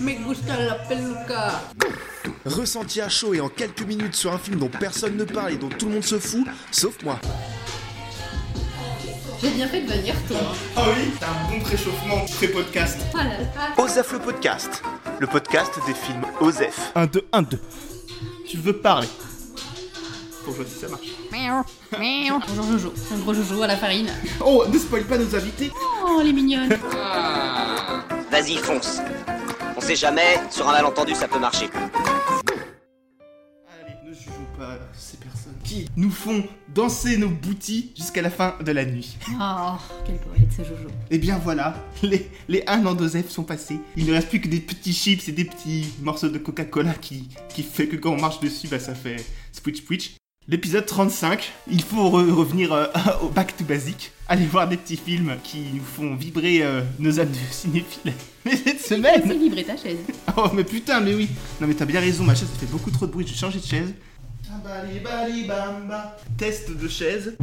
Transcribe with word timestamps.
Me 0.00 0.12
gusta 0.24 0.60
la 0.60 0.74
peluca. 0.74 1.62
Ressenti 2.44 3.00
à 3.00 3.08
chaud 3.08 3.34
et 3.34 3.40
en 3.40 3.48
quelques 3.48 3.82
minutes 3.82 4.14
sur 4.14 4.32
un 4.32 4.38
film 4.38 4.58
dont 4.58 4.68
personne 4.68 5.16
ne 5.16 5.24
parle 5.24 5.52
et 5.52 5.56
dont 5.56 5.68
tout 5.68 5.86
le 5.86 5.94
monde 5.94 6.04
se 6.04 6.18
fout, 6.18 6.46
sauf 6.70 7.02
moi. 7.02 7.18
J'ai 9.42 9.50
bien 9.50 9.68
fait 9.68 9.82
de 9.82 9.92
venir, 9.92 10.14
toi. 10.28 10.38
Ah 10.76 10.84
oui, 10.96 11.10
t'as 11.20 11.26
un 11.28 11.50
bon 11.50 11.60
préchauffement 11.60 12.24
pré-podcast. 12.36 12.98
Oh 13.76 13.84
le 13.84 14.18
podcast, 14.18 14.82
le 15.18 15.26
podcast 15.26 15.72
des 15.86 15.94
films 15.94 16.22
Osef. 16.40 16.92
1, 16.94 17.06
2, 17.06 17.28
1, 17.32 17.42
2. 17.42 17.60
Tu 18.48 18.56
veux 18.58 18.76
parler 18.78 19.08
Pour 20.46 20.54
si 20.64 20.78
ça 20.78 20.88
marche. 20.88 21.08
Miaou, 21.32 21.64
miaou. 21.98 22.38
Bonjour 22.46 22.78
Jojo. 22.78 22.94
Un 23.12 23.18
gros 23.18 23.34
Jojo 23.34 23.62
à 23.62 23.66
la 23.66 23.76
farine. 23.76 24.08
Oh, 24.44 24.64
ne 24.72 24.78
spoil 24.78 25.02
pas 25.02 25.18
nos 25.18 25.34
invités. 25.34 25.72
Oh, 26.06 26.20
les 26.22 26.32
mignonnes. 26.32 26.78
Vas-y, 28.30 28.56
fonce. 28.58 29.00
On 29.76 29.80
sait 29.80 29.96
jamais, 29.96 30.38
sur 30.52 30.68
un 30.68 30.72
malentendu, 30.72 31.16
ça 31.16 31.26
peut 31.26 31.40
marcher. 31.40 31.68
Allez, 33.66 33.96
ne 34.08 34.14
jugeons 34.14 34.46
pas 34.56 34.78
ces 34.96 35.16
personnes 35.16 35.56
qui 35.64 35.88
nous 35.96 36.12
font 36.12 36.44
danser 36.72 37.16
nos 37.16 37.28
boutis 37.28 37.90
jusqu'à 37.96 38.22
la 38.22 38.30
fin 38.30 38.54
de 38.64 38.70
la 38.70 38.84
nuit. 38.84 39.18
Oh, 39.40 39.72
quel 40.06 40.18
poète 40.18 40.52
ce 40.56 40.62
Jojo. 40.62 40.86
Et 41.10 41.18
bien 41.18 41.40
voilà, 41.42 41.74
les, 42.04 42.30
les 42.46 42.62
1 42.68 42.86
an 42.86 42.94
d'Osef 42.94 43.30
sont 43.30 43.42
passés. 43.42 43.80
Il 43.96 44.06
ne 44.06 44.12
reste 44.12 44.28
plus 44.28 44.40
que 44.40 44.46
des 44.46 44.60
petits 44.60 44.94
chips 44.94 45.28
et 45.28 45.32
des 45.32 45.44
petits 45.44 45.92
morceaux 46.02 46.28
de 46.28 46.38
Coca-Cola 46.38 46.94
qui, 46.94 47.30
qui 47.48 47.64
fait 47.64 47.88
que 47.88 47.96
quand 47.96 48.12
on 48.12 48.20
marche 48.20 48.38
dessus, 48.38 48.68
bah 48.68 48.78
ça 48.78 48.94
fait 48.94 49.16
switch 49.50 49.84
switch. 49.84 50.14
L'épisode 50.48 50.86
35, 50.86 51.52
il 51.70 51.82
faut 51.82 52.08
re- 52.08 52.30
revenir 52.30 52.72
euh, 52.72 52.86
au 53.22 53.28
back 53.28 53.56
to 53.56 53.64
basic. 53.64 54.12
Aller 54.28 54.46
voir 54.46 54.68
des 54.68 54.76
petits 54.76 54.96
films 54.96 55.34
qui 55.42 55.64
nous 55.74 55.82
font 55.82 56.14
vibrer 56.14 56.62
euh, 56.62 56.82
nos 57.00 57.18
âmes 57.18 57.30
de 57.30 57.36
cinéphiles. 57.52 58.12
Mais 58.44 58.56
cette 58.56 58.80
C'est 58.80 58.94
semaine... 58.96 59.22
vibrer 59.38 59.64
ta 59.64 59.76
chaise. 59.76 59.98
Oh 60.36 60.48
mais 60.52 60.64
putain, 60.64 61.00
mais 61.00 61.14
oui 61.14 61.28
Non 61.62 61.66
mais 61.66 61.72
t'as 61.72 61.86
bien 61.86 61.98
raison, 61.98 62.22
ma 62.22 62.34
chaise 62.34 62.48
ça 62.52 62.58
fait 62.60 62.70
beaucoup 62.70 62.90
trop 62.90 63.06
de 63.06 63.10
bruit, 63.12 63.26
je 63.26 63.32
vais 63.32 63.38
changer 63.38 63.58
de 63.58 63.64
chaise. 63.64 63.94
Bali, 64.62 65.00
bali, 65.00 65.44
bamba. 65.46 66.16
Test 66.36 66.70
de 66.76 66.86
chaise. 66.88 67.36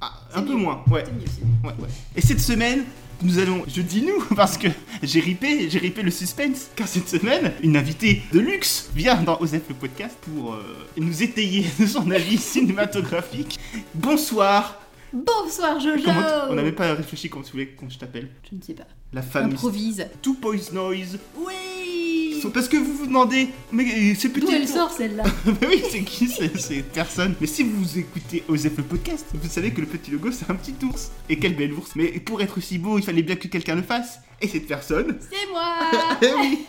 Ah, 0.00 0.12
un 0.34 0.42
peu 0.42 0.50
mieux. 0.50 0.56
moins, 0.56 0.84
ouais. 0.90 1.04
C'est 1.06 1.12
mieux, 1.12 1.24
c'est 1.26 1.44
mieux. 1.44 1.68
Ouais, 1.70 1.74
ouais. 1.82 1.88
Et 2.14 2.20
cette 2.20 2.40
semaine, 2.40 2.84
nous 3.22 3.38
allons, 3.38 3.64
je 3.68 3.82
dis 3.82 4.02
nous, 4.02 4.24
parce 4.36 4.56
que 4.56 4.68
j'ai 5.02 5.20
ripé, 5.20 5.68
j'ai 5.70 5.78
ripé 5.78 6.02
le 6.02 6.10
suspense, 6.10 6.70
car 6.76 6.88
cette 6.88 7.08
semaine, 7.08 7.52
une 7.62 7.76
invitée 7.76 8.22
de 8.32 8.40
luxe 8.40 8.90
vient 8.94 9.22
dans 9.22 9.38
Osef 9.40 9.62
le 9.68 9.74
podcast 9.74 10.16
pour 10.20 10.54
euh, 10.54 10.88
nous 10.96 11.22
étayer 11.22 11.66
de 11.78 11.86
son 11.86 12.10
avis 12.10 12.38
cinématographique. 12.38 13.58
Bonsoir 13.94 14.76
Bonsoir 15.12 15.80
Jojo. 15.80 16.04
Comment 16.04 16.22
On 16.50 16.54
n'avait 16.54 16.70
pas 16.70 16.94
réfléchi 16.94 17.28
comment 17.28 17.44
tu 17.44 17.52
voulais 17.52 17.66
qu'on 17.68 17.90
je 17.90 17.98
t'appelle. 17.98 18.28
Je 18.48 18.56
ne 18.56 18.62
sais 18.62 18.74
pas. 18.74 18.86
La 19.12 19.22
fameuse 19.22 19.54
Improvise. 19.54 20.06
Two 20.22 20.34
Poise 20.34 20.72
Noise. 20.72 21.18
Oui. 21.36 21.54
Parce 22.48 22.68
que 22.68 22.76
vous 22.78 22.94
vous 22.94 23.06
demandez, 23.06 23.50
mais 23.72 23.84
euh, 23.84 24.14
ce 24.14 24.28
petit 24.28 24.46
D'où 24.46 24.52
elle 24.52 24.66
sort 24.66 24.90
celle-là 24.90 25.24
Mais 25.60 25.66
oui, 25.68 25.82
c'est 25.90 26.02
qui 26.02 26.28
c'est- 26.28 26.56
cette 26.58 26.92
personne 26.92 27.34
Mais 27.40 27.46
si 27.46 27.62
vous 27.64 27.98
écoutez 27.98 28.42
Osef 28.48 28.76
le 28.78 28.84
podcast, 28.84 29.26
vous 29.34 29.48
savez 29.50 29.72
que 29.72 29.80
le 29.82 29.86
petit 29.86 30.10
logo 30.12 30.30
c'est 30.32 30.50
un 30.50 30.54
petit 30.54 30.74
ours. 30.84 31.10
Et 31.28 31.38
quel 31.38 31.54
bel 31.56 31.72
ours 31.74 31.90
Mais 31.96 32.06
pour 32.20 32.40
être 32.40 32.56
aussi 32.56 32.78
beau, 32.78 32.96
il 32.98 33.04
fallait 33.04 33.22
bien 33.22 33.36
que 33.36 33.48
quelqu'un 33.48 33.74
le 33.74 33.82
fasse. 33.82 34.20
Et 34.40 34.48
cette 34.48 34.66
personne. 34.66 35.18
C'est 35.30 35.50
moi. 35.52 35.74
Eh 36.22 36.32
oui 36.40 36.64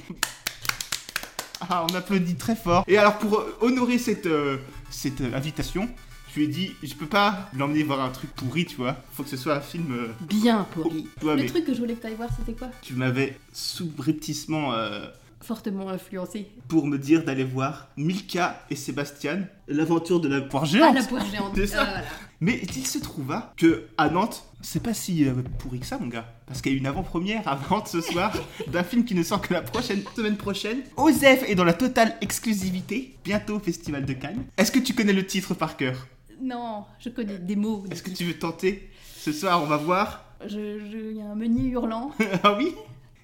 Ah, 1.62 1.86
on 1.90 1.96
applaudit 1.96 2.36
très 2.36 2.56
fort. 2.56 2.84
Et 2.88 2.98
alors 2.98 3.18
pour 3.20 3.40
euh, 3.40 3.58
honorer 3.62 3.98
cette, 3.98 4.26
euh, 4.26 4.58
cette 4.90 5.22
euh, 5.22 5.34
invitation, 5.36 5.88
je 6.34 6.40
lui 6.40 6.46
ai 6.46 6.48
dit, 6.48 6.72
je 6.82 6.94
peux 6.96 7.06
pas 7.06 7.50
l'emmener 7.56 7.84
voir 7.84 8.02
un 8.02 8.10
truc 8.10 8.32
pourri, 8.32 8.66
tu 8.66 8.78
vois. 8.78 8.96
Faut 9.14 9.24
que 9.24 9.30
ce 9.30 9.38
soit 9.38 9.56
un 9.56 9.62
film. 9.62 9.92
euh, 9.94 10.08
Bien 10.22 10.66
pourri. 10.72 11.08
Ouais, 11.22 11.36
Le 11.36 11.44
mais 11.44 11.46
truc 11.46 11.66
que 11.66 11.74
je 11.74 11.80
voulais 11.80 11.94
que 11.94 12.02
tu 12.02 12.08
ailles 12.08 12.16
voir, 12.16 12.30
c'était 12.38 12.58
quoi? 12.58 12.70
Tu 12.82 12.94
m'avais 12.94 13.38
subrepticement 13.54 14.74
euh, 14.74 15.06
Fortement 15.42 15.90
influencé. 15.90 16.48
pour 16.68 16.86
me 16.88 16.98
dire 16.98 17.24
d'aller 17.24 17.44
voir 17.44 17.90
Milka 17.98 18.64
et 18.70 18.76
Sébastien, 18.76 19.48
l'aventure 19.68 20.20
de 20.20 20.28
la 20.28 20.42
poire 20.42 20.64
Ah, 20.64 20.68
géante. 20.68 20.96
la 20.96 21.04
poire 21.04 21.26
géante. 21.32 21.54
C'est 21.56 21.68
ça. 21.68 21.82
Ah, 21.82 21.86
voilà. 21.86 22.04
Mais 22.40 22.62
il 22.76 22.88
se 22.88 22.98
trouva 23.00 23.54
que 23.58 23.88
à 23.98 24.10
Nantes, 24.10 24.44
c'est 24.62 24.82
pas 24.82 24.94
si 24.94 25.26
euh, 25.28 25.34
pourri 25.60 25.80
que 25.80 25.86
ça, 25.86 25.98
mon 26.00 26.08
gars. 26.08 26.34
Parce 26.48 26.62
qu'il 26.62 26.72
y 26.72 26.76
a 26.76 26.78
eu 26.78 26.80
une 26.80 26.88
avant-première 26.88 27.48
avant 27.48 27.84
ce 27.86 28.02
soir 28.02 28.34
d'un 28.68 28.84
film 28.84 29.04
qui 29.06 29.14
ne 29.16 29.24
sort 29.24 29.42
que 29.42 29.54
la 29.54 29.62
prochaine 29.62 30.02
semaine 30.16 30.38
prochaine. 30.38 30.82
Osef 30.98 31.44
est 31.50 31.56
dans 31.56 31.64
la 31.64 31.74
totale 31.74 32.16
exclusivité. 32.22 33.16
Bientôt 33.24 33.56
au 33.58 33.60
Festival 33.60 34.06
de 34.06 34.14
Cannes. 34.14 34.44
Est-ce 34.58 34.72
que 34.72 34.80
tu 34.80 34.94
connais 34.94 35.14
le 35.14 35.26
titre 35.26 35.54
par 35.54 35.78
cœur? 35.78 36.08
Non, 36.42 36.86
je 37.00 37.10
connais 37.10 37.38
des 37.38 37.56
mots. 37.56 37.84
Est-ce 37.92 38.02
que 38.04 38.10
tu 38.10 38.24
veux 38.26 38.34
tenter? 38.38 38.90
Ce 39.18 39.32
soir, 39.32 39.62
on 39.62 39.68
va 39.68 39.78
voir. 39.78 40.26
Je, 40.48 40.80
je, 40.80 41.12
il 41.12 41.18
y 41.18 41.22
a 41.22 41.26
un 41.26 41.36
meunier 41.36 41.70
hurlant. 41.70 42.12
ah 42.44 42.56
oui? 42.58 42.74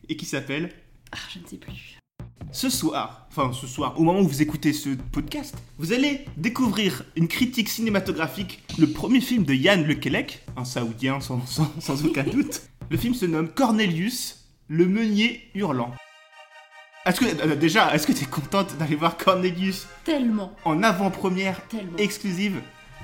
Et 0.09 0.15
qui 0.15 0.25
s'appelle? 0.25 0.71
Ah, 1.11 1.17
je 1.33 1.39
ne 1.39 1.47
sais 1.47 1.57
plus. 1.57 1.96
Ce 2.51 2.69
soir, 2.69 3.27
enfin 3.29 3.51
ce 3.53 3.67
soir, 3.67 3.99
au 3.99 4.03
moment 4.03 4.19
où 4.21 4.27
vous 4.27 4.41
écoutez 4.41 4.73
ce 4.73 4.89
podcast, 5.11 5.55
vous 5.77 5.91
allez 5.93 6.25
découvrir 6.37 7.03
une 7.15 7.27
critique 7.27 7.69
cinématographique, 7.69 8.63
le 8.79 8.87
premier 8.87 9.21
film 9.21 9.43
de 9.43 9.53
Yann 9.53 9.85
Lequelec, 9.85 10.43
un 10.55 10.65
saoudien 10.65 11.19
sans, 11.19 11.41
sans- 11.45 11.71
sans 11.79 12.05
aucun 12.05 12.23
doute. 12.23 12.61
Le 12.89 12.97
film 12.97 13.13
se 13.13 13.25
nomme 13.25 13.49
Cornelius, 13.49 14.45
le 14.69 14.85
meunier 14.87 15.41
hurlant. 15.55 15.93
Est-ce 17.05 17.19
que, 17.19 17.25
euh, 17.45 17.55
déjà, 17.55 17.93
est-ce 17.93 18.07
que 18.07 18.11
tu 18.13 18.23
es 18.23 18.27
contente 18.27 18.75
d'aller 18.77 18.95
voir 18.95 19.17
Cornelius? 19.17 19.85
Tellement, 20.03 20.53
en 20.65 20.83
avant-première 20.83 21.65
tellement. 21.67 21.97
exclusive 21.97 22.61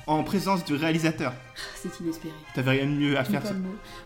en 0.07 0.23
présence 0.23 0.63
du 0.65 0.73
réalisateur 0.75 1.33
Ah, 1.35 1.59
C'est 1.81 1.99
inespéré. 1.99 2.33
T'avais 2.55 2.71
rien 2.71 2.85
de 2.85 2.91
mieux 2.91 3.17
à 3.17 3.23
faire 3.23 3.45
ça. 3.45 3.53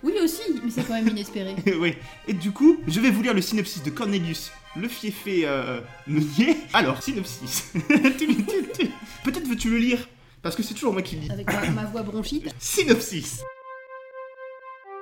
Oui 0.04 0.14
aussi, 0.24 0.42
mais 0.64 0.70
c'est 0.70 0.84
quand 0.84 0.94
même 0.94 1.08
inespéré. 1.08 1.56
oui. 1.80 1.96
Et 2.28 2.34
du 2.34 2.52
coup, 2.52 2.78
je 2.88 3.00
vais 3.00 3.10
vous 3.10 3.22
lire 3.24 3.34
le 3.34 3.42
synopsis 3.42 3.84
de 3.84 3.90
Cornelius, 3.90 4.52
le 4.76 4.88
fiefé 4.88 5.44
euh, 5.46 5.80
meunier. 6.06 6.58
Alors, 6.74 7.02
synopsis. 7.02 7.72
Peut-être 9.24 9.48
veux-tu 9.48 9.70
le 9.70 9.78
lire? 9.78 10.08
Parce 10.42 10.56
que 10.56 10.64
c'est 10.64 10.74
toujours 10.74 10.94
moi 10.94 11.02
qui 11.02 11.16
lis. 11.18 11.32
Avec 11.32 11.48
ma, 11.48 11.70
ma 11.72 11.86
voix 11.86 12.04
bronchite. 12.04 12.54
Synopsis. 12.60 13.42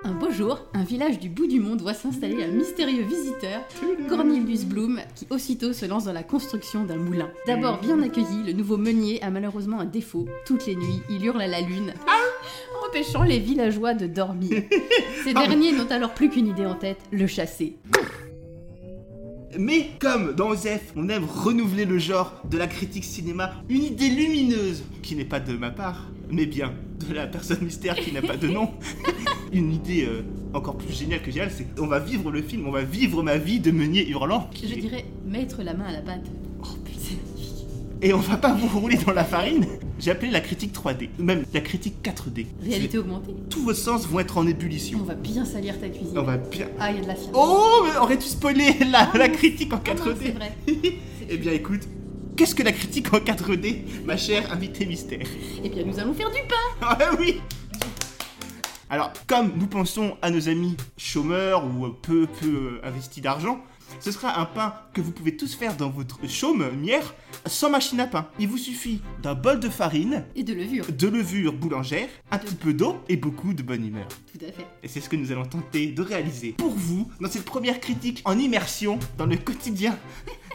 Un 0.05 0.13
beau 0.13 0.29
jour, 0.29 0.59
un 0.75 0.83
village 0.83 1.17
du 1.17 1.29
bout 1.29 1.47
du 1.47 1.59
monde 1.59 1.81
voit 1.81 1.95
s'installer 1.95 2.43
un 2.43 2.49
mystérieux 2.49 3.01
visiteur, 3.01 3.61
Cornelius 4.07 4.63
Bloom, 4.63 4.99
qui 5.15 5.25
aussitôt 5.31 5.73
se 5.73 5.87
lance 5.87 6.05
dans 6.05 6.13
la 6.13 6.21
construction 6.21 6.83
d'un 6.83 6.97
moulin. 6.97 7.27
D'abord 7.47 7.79
bien 7.79 7.99
accueilli, 8.03 8.43
le 8.45 8.53
nouveau 8.53 8.77
meunier 8.77 9.19
a 9.23 9.31
malheureusement 9.31 9.79
un 9.79 9.85
défaut. 9.85 10.27
Toutes 10.45 10.67
les 10.67 10.75
nuits, 10.75 11.01
il 11.09 11.25
hurle 11.25 11.41
à 11.41 11.47
la 11.47 11.59
lune, 11.59 11.91
empêchant 12.87 13.23
les 13.23 13.39
villageois 13.39 13.95
de 13.95 14.05
dormir. 14.05 14.61
Ces 15.23 15.33
derniers 15.33 15.71
n'ont 15.71 15.89
alors 15.89 16.13
plus 16.13 16.29
qu'une 16.29 16.49
idée 16.49 16.67
en 16.67 16.75
tête, 16.75 16.99
le 17.11 17.25
chasser. 17.25 17.75
Mais 19.57 19.89
comme 19.99 20.33
dans 20.33 20.49
Osef, 20.49 20.93
on 20.95 21.09
aime 21.09 21.25
renouveler 21.25 21.85
le 21.85 21.97
genre 21.97 22.43
de 22.47 22.59
la 22.59 22.67
critique 22.67 23.05
cinéma, 23.05 23.55
une 23.69 23.83
idée 23.83 24.09
lumineuse, 24.09 24.83
qui 25.01 25.15
n'est 25.15 25.25
pas 25.25 25.39
de 25.39 25.57
ma 25.57 25.71
part, 25.71 26.05
mais 26.31 26.45
bien 26.45 26.73
de 27.07 27.13
la 27.13 27.27
personne 27.27 27.59
mystère 27.61 27.95
qui 27.95 28.11
n'a 28.11 28.21
pas 28.21 28.37
de 28.37 28.47
nom. 28.47 28.69
une 29.53 29.71
idée 29.73 30.05
euh, 30.05 30.21
encore 30.53 30.77
plus 30.77 30.93
géniale 30.93 31.21
que 31.21 31.31
géniale, 31.31 31.51
c'est 31.55 31.67
on 31.79 31.87
va 31.87 31.99
vivre 31.99 32.31
le 32.31 32.41
film, 32.41 32.67
on 32.67 32.71
va 32.71 32.83
vivre 32.83 33.21
ma 33.23 33.37
vie 33.37 33.59
de 33.59 33.71
meunier 33.71 34.07
hurlant. 34.07 34.49
Je 34.53 34.73
dirais 34.75 35.05
mettre 35.25 35.61
la 35.63 35.73
main 35.73 35.85
à 35.85 35.91
la 35.93 36.01
pâte. 36.01 36.25
Oh 36.61 36.67
putain. 36.83 36.99
Et 38.01 38.13
on 38.13 38.19
va 38.19 38.37
pas 38.37 38.53
vous 38.53 38.79
rouler 38.79 38.97
dans 38.97 39.13
la 39.13 39.23
farine. 39.23 39.65
J'ai 39.99 40.11
appelé 40.11 40.29
la 40.29 40.41
critique 40.41 40.73
3D, 40.73 41.09
ou 41.17 41.23
même 41.23 41.43
la 41.53 41.61
critique 41.61 41.95
4D. 42.03 42.47
Réalité 42.61 42.97
augmentée. 42.97 43.33
Tous 43.49 43.61
vos 43.63 43.73
sens 43.73 44.05
vont 44.07 44.19
être 44.19 44.37
en 44.37 44.43
On 44.43 44.47
ébullition. 44.47 45.01
va 45.03 45.15
bien 45.15 45.45
salir 45.45 45.79
ta 45.79 45.87
cuisine. 45.87 46.17
On 46.17 46.23
va 46.23 46.37
bien. 46.37 46.67
Ah, 46.79 46.91
il 46.91 46.97
y 46.97 46.99
a 46.99 47.03
de 47.03 47.07
la 47.07 47.15
fière. 47.15 47.31
Oh, 47.33 47.83
mais 47.85 47.97
aurais-tu 47.97 48.27
spoilé 48.27 48.75
la, 48.91 49.09
la 49.15 49.29
critique 49.29 49.73
en 49.73 49.77
Ah 49.77 49.93
non, 49.93 50.03
4D 50.11 50.15
c'est 50.21 50.31
vrai. 50.31 50.51
Eh 51.27 51.37
bien, 51.37 51.53
écoute, 51.53 51.81
qu'est-ce 52.35 52.55
que 52.55 52.63
la 52.63 52.71
critique 52.71 53.13
en 53.13 53.17
4D, 53.17 53.81
ma 54.05 54.17
chère 54.17 54.51
invitée 54.51 54.85
mystère 54.85 55.25
Eh 55.63 55.69
bien, 55.69 55.83
nous 55.85 55.99
allons 55.99 56.13
faire 56.13 56.29
du 56.29 56.39
pain 56.47 56.77
Ah 56.81 57.11
oui 57.19 57.39
Alors, 58.89 59.11
comme 59.27 59.51
nous 59.57 59.67
pensons 59.67 60.17
à 60.21 60.29
nos 60.29 60.47
amis 60.49 60.75
chômeurs 60.97 61.65
ou 61.65 61.87
peu 61.89 62.27
peu 62.39 62.47
euh, 62.47 62.79
investis 62.87 63.21
d'argent, 63.23 63.59
ce 63.99 64.11
sera 64.11 64.39
un 64.39 64.45
pain 64.45 64.73
que 64.93 65.01
vous 65.01 65.11
pouvez 65.11 65.37
tous 65.37 65.53
faire 65.55 65.75
dans 65.77 65.89
votre 65.89 66.19
chaumière 66.27 67.13
sans 67.45 67.69
machine 67.69 67.99
à 67.99 68.07
pain. 68.07 68.27
Il 68.39 68.47
vous 68.47 68.57
suffit 68.57 69.01
d'un 69.21 69.35
bol 69.35 69.59
de 69.59 69.69
farine, 69.69 70.25
Et 70.35 70.43
de 70.43 70.53
levure. 70.53 70.85
de 70.91 71.07
levure 71.07 71.53
boulangère, 71.53 72.09
un 72.31 72.37
petit 72.39 72.55
peu 72.55 72.73
d'eau 72.73 72.97
et 73.09 73.15
beaucoup 73.15 73.53
de 73.53 73.61
bonne 73.63 73.85
humeur. 73.85 74.07
Tout 74.33 74.43
à 74.43 74.51
fait. 74.51 74.65
Et 74.83 74.87
c'est 74.87 75.01
ce 75.01 75.07
que 75.09 75.15
nous 75.15 75.31
allons 75.31 75.45
tenter 75.45 75.87
de 75.87 76.01
réaliser 76.01 76.53
pour 76.53 76.71
vous 76.71 77.09
dans 77.21 77.29
cette 77.29 77.45
première 77.45 77.79
critique 77.79 78.21
en 78.25 78.37
immersion 78.37 78.99
dans 79.17 79.27
le 79.27 79.37
quotidien 79.37 79.97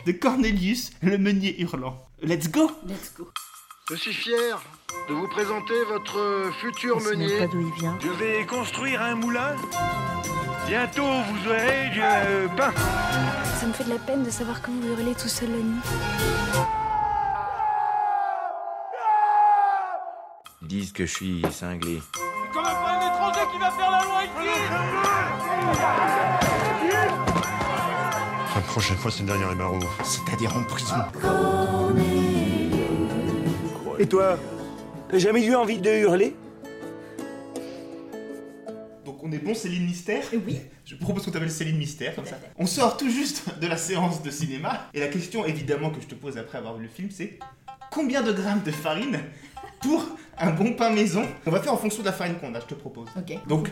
de 0.07 0.13
Cornelius, 0.13 0.91
le 1.03 1.19
meunier 1.19 1.61
hurlant. 1.61 1.99
Let's 2.23 2.51
go 2.51 2.71
Let's 2.87 3.13
go. 3.17 3.29
Je 3.91 3.97
suis 3.97 4.13
fier 4.13 4.63
de 5.09 5.15
vous 5.15 5.27
présenter 5.29 5.75
votre 5.89 6.53
futur 6.61 7.01
meunier. 7.01 7.49
Je 8.01 8.09
vais 8.11 8.47
construire 8.47 9.03
un 9.03 9.17
moulin. 9.17 9.57
Bientôt 10.67 11.03
vous 11.03 11.49
aurez 11.49 11.91
du 11.93 12.01
euh, 12.01 12.47
pain. 12.57 12.73
Ça 13.59 13.67
me 13.67 13.73
fait 13.73 13.85
de 13.85 13.91
la 13.91 13.99
peine 13.99 14.23
de 14.23 14.31
savoir 14.31 14.63
comment 14.63 14.81
vous 14.81 14.93
hurlez 14.93 15.15
tout 15.15 15.29
seul 15.29 15.51
la 15.51 15.57
nuit. 15.57 15.81
Ils 20.63 20.69
disent 20.69 20.93
que 20.93 21.07
je 21.07 21.13
suis 21.13 21.43
cinglé. 21.51 22.01
C'est 22.15 22.21
quand 22.53 22.63
même 22.63 22.73
pas 22.73 22.93
un 22.93 23.09
étranger 23.09 23.41
qui 23.53 23.59
va 23.59 23.71
faire 23.73 23.91
la 23.91 24.05
loi 24.05 24.25
ici 24.25 26.20
Prochaine 28.71 28.99
fois, 28.99 29.11
c'est 29.11 29.25
derrière 29.27 29.51
les 29.51 29.57
barreaux. 29.57 29.81
C'est-à-dire 30.05 30.57
en 30.57 30.63
prison. 30.63 30.95
Et 33.99 34.07
toi 34.07 34.39
T'as 35.11 35.19
jamais 35.19 35.45
eu 35.45 35.57
envie 35.57 35.79
de 35.79 35.91
hurler? 35.91 36.37
Donc 39.05 39.25
on 39.25 39.33
est 39.33 39.39
bon 39.39 39.55
Céline 39.55 39.87
Mystère? 39.87 40.23
Oui. 40.47 40.61
Je 40.85 40.95
propose 40.95 41.25
qu'on 41.25 41.33
t'appelle 41.33 41.51
Céline 41.51 41.79
Mystère, 41.79 42.15
comme 42.15 42.27
ça. 42.27 42.39
On 42.59 42.67
sort 42.67 42.97
tout 42.97 43.11
juste 43.11 43.59
de 43.59 43.67
la 43.67 43.77
séance 43.77 44.23
de 44.23 44.31
cinéma. 44.31 44.89
Et 44.95 45.01
la 45.01 45.09
question, 45.09 45.45
évidemment, 45.45 45.91
que 45.91 46.01
je 46.01 46.07
te 46.07 46.15
pose 46.15 46.39
après 46.39 46.59
avoir 46.59 46.77
vu 46.77 46.85
le 46.85 46.89
film, 46.89 47.09
c'est 47.11 47.41
combien 47.91 48.23
de 48.23 48.33
grammes 48.33 48.63
de 48.63 48.71
farine 48.71 49.19
pour 49.83 50.07
un 50.39 50.53
bon 50.53 50.75
pain 50.75 50.91
maison? 50.91 51.27
On 51.45 51.51
va 51.51 51.61
faire 51.61 51.73
en 51.73 51.77
fonction 51.77 52.03
de 52.03 52.07
la 52.07 52.13
farine 52.13 52.37
qu'on 52.37 52.55
a, 52.55 52.61
je 52.61 52.67
te 52.67 52.75
propose. 52.75 53.09
Ok. 53.17 53.37
Donc-. 53.49 53.69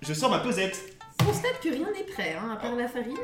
Je 0.00 0.14
sors 0.14 0.30
ma 0.30 0.38
pesette. 0.38 0.96
Je 1.20 1.24
constate 1.24 1.60
que 1.62 1.68
rien 1.68 1.86
n'est 1.92 2.04
prêt, 2.12 2.34
hein, 2.40 2.50
à 2.52 2.56
part 2.56 2.74
la 2.74 2.88
farine. 2.88 3.16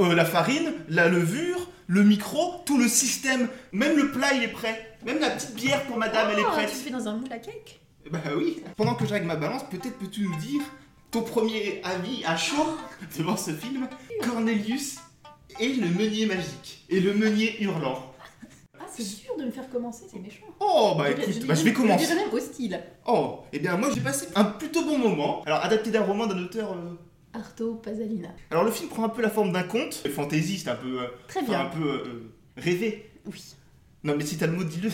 Euh, 0.00 0.14
la 0.14 0.24
farine, 0.24 0.72
la 0.88 1.08
levure, 1.08 1.68
le 1.86 2.02
micro, 2.02 2.54
tout 2.66 2.78
le 2.78 2.88
système, 2.88 3.48
même 3.72 3.96
le 3.96 4.10
plat 4.12 4.32
il 4.34 4.42
est 4.42 4.48
prêt. 4.52 4.96
Même 5.04 5.18
la 5.18 5.30
petite 5.30 5.54
bière 5.54 5.82
pour 5.86 5.96
madame 5.96 6.28
elle 6.32 6.40
est 6.40 6.44
Oh, 6.46 6.50
prête. 6.50 6.68
Tu 6.68 6.76
fais 6.76 6.90
dans 6.90 7.08
un 7.08 7.14
moule 7.16 7.32
à 7.32 7.38
cake 7.38 7.80
Bah 8.10 8.18
oui. 8.36 8.62
Pendant 8.76 8.94
que 8.94 9.06
je 9.06 9.12
règle 9.12 9.26
ma 9.26 9.36
balance, 9.36 9.62
peut-être 9.70 9.98
peux-tu 9.98 10.22
nous 10.22 10.36
dire 10.36 10.60
ton 11.10 11.22
premier 11.22 11.80
avis 11.84 12.22
à 12.26 12.36
chaud 12.36 12.76
devant 13.18 13.36
ce 13.36 13.52
film? 13.52 13.88
Cornelius 14.22 14.96
et 15.60 15.72
le 15.72 15.88
meunier 15.88 16.26
magique. 16.26 16.84
Et 16.90 17.00
le 17.00 17.14
meunier 17.14 17.62
hurlant. 17.62 18.12
Ah, 18.78 18.84
c'est 18.94 19.02
dur 19.22 19.36
de 19.38 19.44
me 19.46 19.50
faire 19.50 19.68
commencer, 19.70 20.04
c'est 20.10 20.18
méchant. 20.20 20.44
Oh 20.60 20.94
bah 20.98 21.10
écoute, 21.10 21.24
je 21.28 21.40
bah, 21.46 21.54
je 21.54 21.62
dirais- 21.62 21.62
vais 21.64 21.72
commencer. 21.72 22.04
Je 22.04 22.10
dirais 22.10 22.24
même 22.26 22.34
hostile. 22.34 22.80
Oh, 23.06 23.40
eh 23.52 23.58
bien 23.58 23.76
moi 23.76 23.88
j'ai 23.94 24.00
passé 24.00 24.28
un 24.34 24.44
plutôt 24.44 24.84
bon 24.84 24.98
moment. 24.98 25.42
Alors 25.46 25.64
adapté 25.64 25.90
d'un 25.90 26.02
roman 26.04 26.26
d'un 26.26 26.38
auteur... 26.38 26.72
euh, 26.72 26.94
Arto 27.38 27.74
Pasalina. 27.76 28.28
Alors 28.50 28.64
le 28.64 28.70
film 28.70 28.88
prend 28.88 29.04
un 29.04 29.08
peu 29.08 29.22
la 29.22 29.30
forme 29.30 29.52
d'un 29.52 29.62
conte. 29.62 29.94
Fantasy, 30.14 30.58
c'est 30.58 30.70
un 30.70 30.76
peu... 30.76 31.00
euh, 31.02 31.06
Très 31.28 31.42
bien. 31.42 31.60
un 31.60 31.66
peu 31.66 31.88
euh, 31.88 32.32
rêvé. 32.56 33.10
Oui. 33.26 33.42
Non 34.04 34.14
mais 34.16 34.24
si 34.24 34.36
t'as 34.36 34.46
le 34.46 34.52
mot, 34.52 34.62
dis-le. 34.64 34.90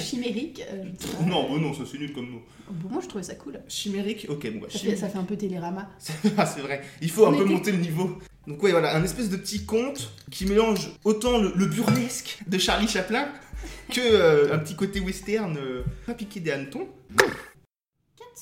Chimérique, 0.00 0.62
euh. 0.72 0.84
Non, 1.26 1.48
bah 1.52 1.60
non, 1.60 1.72
ça 1.74 1.84
c'est 1.90 1.98
nul 1.98 2.12
comme 2.12 2.28
mot. 2.28 2.42
Bon, 2.70 2.88
moi 2.90 3.00
je 3.02 3.06
trouvais 3.08 3.22
ça 3.24 3.34
cool. 3.36 3.60
Chimérique 3.68 4.26
Ok, 4.28 4.50
bon 4.52 4.60
bah 4.62 4.66
Ça 4.70 4.78
fait, 4.80 4.96
ça 4.96 5.08
fait 5.08 5.18
un 5.18 5.24
peu 5.24 5.36
télérama. 5.36 5.88
Ah, 6.36 6.44
c'est 6.44 6.60
vrai, 6.60 6.82
il 7.00 7.10
faut 7.10 7.26
un 7.26 7.32
peu 7.36 7.44
monter 7.44 7.70
le 7.72 7.78
niveau. 7.78 8.18
Donc 8.48 8.62
ouais, 8.62 8.72
voilà, 8.72 8.96
un 8.96 9.04
espèce 9.04 9.28
de 9.30 9.36
petit 9.36 9.64
conte 9.64 10.10
qui 10.30 10.44
mélange 10.46 10.90
autant 11.04 11.38
le, 11.38 11.52
le 11.54 11.66
burlesque 11.66 12.38
de 12.48 12.58
Charlie 12.58 12.88
Chaplin 12.88 13.28
que 13.92 14.00
euh, 14.00 14.54
un 14.54 14.58
petit 14.58 14.74
côté 14.74 15.00
western 15.00 15.56
euh, 15.56 15.82
pas 16.06 16.14
piqué 16.14 16.40
des 16.40 16.50
hannetons. 16.50 16.88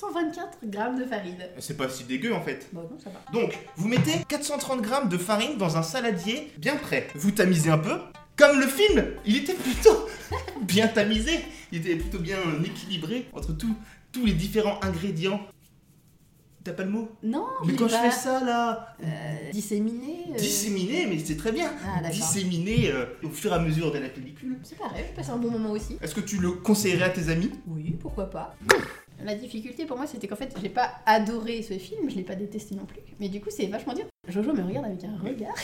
424 0.00 0.58
grammes 0.64 0.98
de 0.98 1.04
farine. 1.04 1.36
C'est 1.58 1.76
pas 1.76 1.88
si 1.88 2.04
dégueu 2.04 2.34
en 2.34 2.40
fait. 2.42 2.68
Bon, 2.72 2.82
non, 2.82 2.98
ça 3.02 3.10
va. 3.10 3.20
Donc, 3.38 3.56
vous 3.76 3.88
mettez 3.88 4.12
430 4.28 4.82
grammes 4.82 5.08
de 5.08 5.16
farine 5.18 5.56
dans 5.56 5.76
un 5.76 5.82
saladier 5.82 6.50
bien 6.58 6.76
prêt. 6.76 7.08
Vous 7.14 7.30
tamisez 7.30 7.70
un 7.70 7.78
peu. 7.78 7.98
Comme 8.36 8.60
le 8.60 8.66
film, 8.66 9.04
il 9.24 9.36
était 9.38 9.54
plutôt 9.54 10.06
bien 10.62 10.88
tamisé. 10.88 11.40
Il 11.72 11.78
était 11.78 11.96
plutôt 11.96 12.18
bien 12.18 12.36
équilibré 12.64 13.26
entre 13.32 13.52
tous 13.56 13.74
tous 14.12 14.26
les 14.26 14.32
différents 14.32 14.78
ingrédients. 14.82 15.40
T'as 16.64 16.72
pas 16.72 16.82
le 16.82 16.90
mot? 16.90 17.08
Non, 17.22 17.46
Mais 17.64 17.74
quand 17.74 17.86
je 17.86 17.94
fais 17.94 18.10
ça 18.10 18.42
là, 18.44 18.96
Euh, 19.02 19.50
disséminé. 19.52 20.24
euh, 20.32 20.36
disséminé, 20.36 21.06
mais 21.06 21.18
c'est 21.24 21.36
très 21.36 21.52
bien. 21.52 21.70
Ah, 21.86 22.08
disséminé 22.08 22.90
euh, 22.90 23.04
au 23.22 23.28
fur 23.30 23.52
et 23.52 23.54
à 23.54 23.60
mesure 23.60 23.92
de 23.92 23.98
la 23.98 24.08
pellicule. 24.08 24.58
C'est 24.64 24.76
pareil, 24.76 25.04
je 25.10 25.14
passe 25.14 25.28
un 25.28 25.36
bon 25.36 25.50
moment 25.50 25.70
aussi. 25.70 25.96
Est-ce 26.02 26.14
que 26.14 26.20
tu 26.20 26.38
le 26.38 26.50
conseillerais 26.52 27.04
à 27.04 27.10
tes 27.10 27.28
amis? 27.28 27.52
Oui, 27.68 27.96
pourquoi 28.00 28.28
pas. 28.28 28.56
La 29.24 29.34
difficulté 29.34 29.86
pour 29.86 29.96
moi, 29.96 30.06
c'était 30.06 30.28
qu'en 30.28 30.36
fait, 30.36 30.54
j'ai 30.60 30.68
pas 30.68 30.90
adoré 31.06 31.62
ce 31.62 31.78
film, 31.78 32.10
je 32.10 32.16
l'ai 32.16 32.22
pas 32.22 32.34
détesté 32.34 32.74
non 32.74 32.84
plus. 32.84 33.00
Mais 33.18 33.28
du 33.28 33.40
coup, 33.40 33.50
c'est 33.50 33.66
vachement 33.66 33.94
dur. 33.94 34.04
Jojo 34.28 34.52
me 34.52 34.62
regarde 34.62 34.86
avec 34.86 35.04
un 35.04 35.16
regard. 35.16 35.54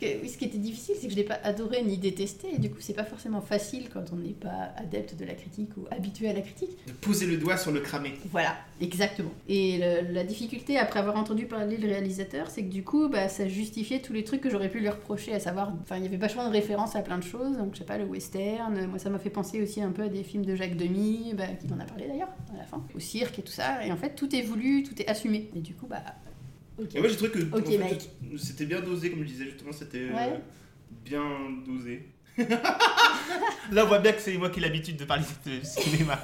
Que- 0.00 0.22
oui, 0.22 0.28
ce 0.30 0.38
qui 0.38 0.46
était 0.46 0.56
difficile, 0.58 0.94
c'est 0.98 1.06
que 1.08 1.12
je 1.12 1.16
l'ai 1.16 1.24
pas 1.24 1.38
adoré 1.44 1.82
ni 1.82 1.98
détesté, 1.98 2.48
et 2.54 2.58
du 2.58 2.70
coup, 2.70 2.78
c'est 2.80 2.94
pas 2.94 3.04
forcément 3.04 3.42
facile 3.42 3.88
quand 3.92 4.04
on 4.12 4.16
n'est 4.16 4.30
pas 4.32 4.72
adepte 4.78 5.14
de 5.16 5.26
la 5.26 5.34
critique 5.34 5.76
ou 5.76 5.82
habitué 5.90 6.28
à 6.30 6.32
la 6.32 6.40
critique. 6.40 6.70
De 6.86 6.92
poser 6.92 7.26
le 7.26 7.36
doigt 7.36 7.58
sur 7.58 7.70
le 7.70 7.80
cramé. 7.80 8.14
Voilà, 8.30 8.56
exactement. 8.80 9.30
Et 9.48 9.78
le- 9.78 10.12
la 10.14 10.24
difficulté, 10.24 10.78
après 10.78 11.00
avoir 11.00 11.16
entendu 11.16 11.44
parler 11.44 11.76
le 11.76 11.86
réalisateur, 11.86 12.48
c'est 12.50 12.62
que 12.64 12.70
du 12.70 12.82
coup, 12.82 13.08
bah, 13.08 13.28
ça 13.28 13.46
justifiait 13.46 14.00
tous 14.00 14.14
les 14.14 14.24
trucs 14.24 14.40
que 14.40 14.48
j'aurais 14.48 14.70
pu 14.70 14.80
lui 14.80 14.88
reprocher, 14.88 15.34
à 15.34 15.40
savoir, 15.40 15.72
enfin, 15.82 15.98
il 15.98 16.02
y 16.04 16.06
avait 16.06 16.16
vachement 16.16 16.46
de 16.46 16.52
références 16.52 16.96
à 16.96 17.02
plein 17.02 17.18
de 17.18 17.24
choses, 17.24 17.58
donc 17.58 17.74
je 17.74 17.80
sais 17.80 17.84
pas, 17.84 17.98
le 17.98 18.04
western, 18.06 18.86
moi 18.86 18.98
ça 18.98 19.10
m'a 19.10 19.18
fait 19.18 19.28
penser 19.30 19.60
aussi 19.60 19.82
un 19.82 19.90
peu 19.90 20.02
à 20.04 20.08
des 20.08 20.22
films 20.22 20.46
de 20.46 20.54
Jacques 20.54 20.76
Demy, 20.76 21.34
bah, 21.36 21.44
qui 21.60 21.70
en 21.74 21.78
a 21.78 21.84
parlé 21.84 22.06
d'ailleurs, 22.08 22.30
à 22.54 22.56
la 22.56 22.64
fin, 22.64 22.82
au 22.94 23.00
cirque 23.00 23.38
et 23.38 23.42
tout 23.42 23.52
ça, 23.52 23.84
et 23.84 23.92
en 23.92 23.96
fait, 23.96 24.14
tout 24.14 24.34
est 24.34 24.42
voulu, 24.42 24.82
tout 24.82 25.00
est 25.02 25.08
assumé. 25.08 25.50
Et 25.54 25.60
du 25.60 25.74
coup, 25.74 25.86
bah, 25.86 26.02
ok. 26.82 26.94
Et 26.94 27.00
moi 27.00 27.08
j'ai 27.08 27.16
trouvé 27.16 27.30
que 27.30 27.38
en 27.54 27.62
fait, 27.62 28.10
c'était 28.38 28.66
bien 28.66 28.80
dosé, 28.80 29.10
comme 29.10 29.20
je 29.20 29.28
disais 29.28 29.44
justement, 29.44 29.72
c'était 29.72 30.08
euh, 30.10 30.14
Ouais. 30.14 30.40
bien 31.04 31.24
dosé. 31.66 32.08
Là 33.72 33.84
on 33.84 33.88
voit 33.88 33.98
bien 33.98 34.12
que 34.12 34.20
c'est 34.20 34.36
moi 34.36 34.50
qui 34.50 34.60
ai 34.60 34.62
l'habitude 34.62 34.96
de 34.96 35.04
parler 35.04 35.24
de 35.46 35.64
cinéma. 35.64 36.18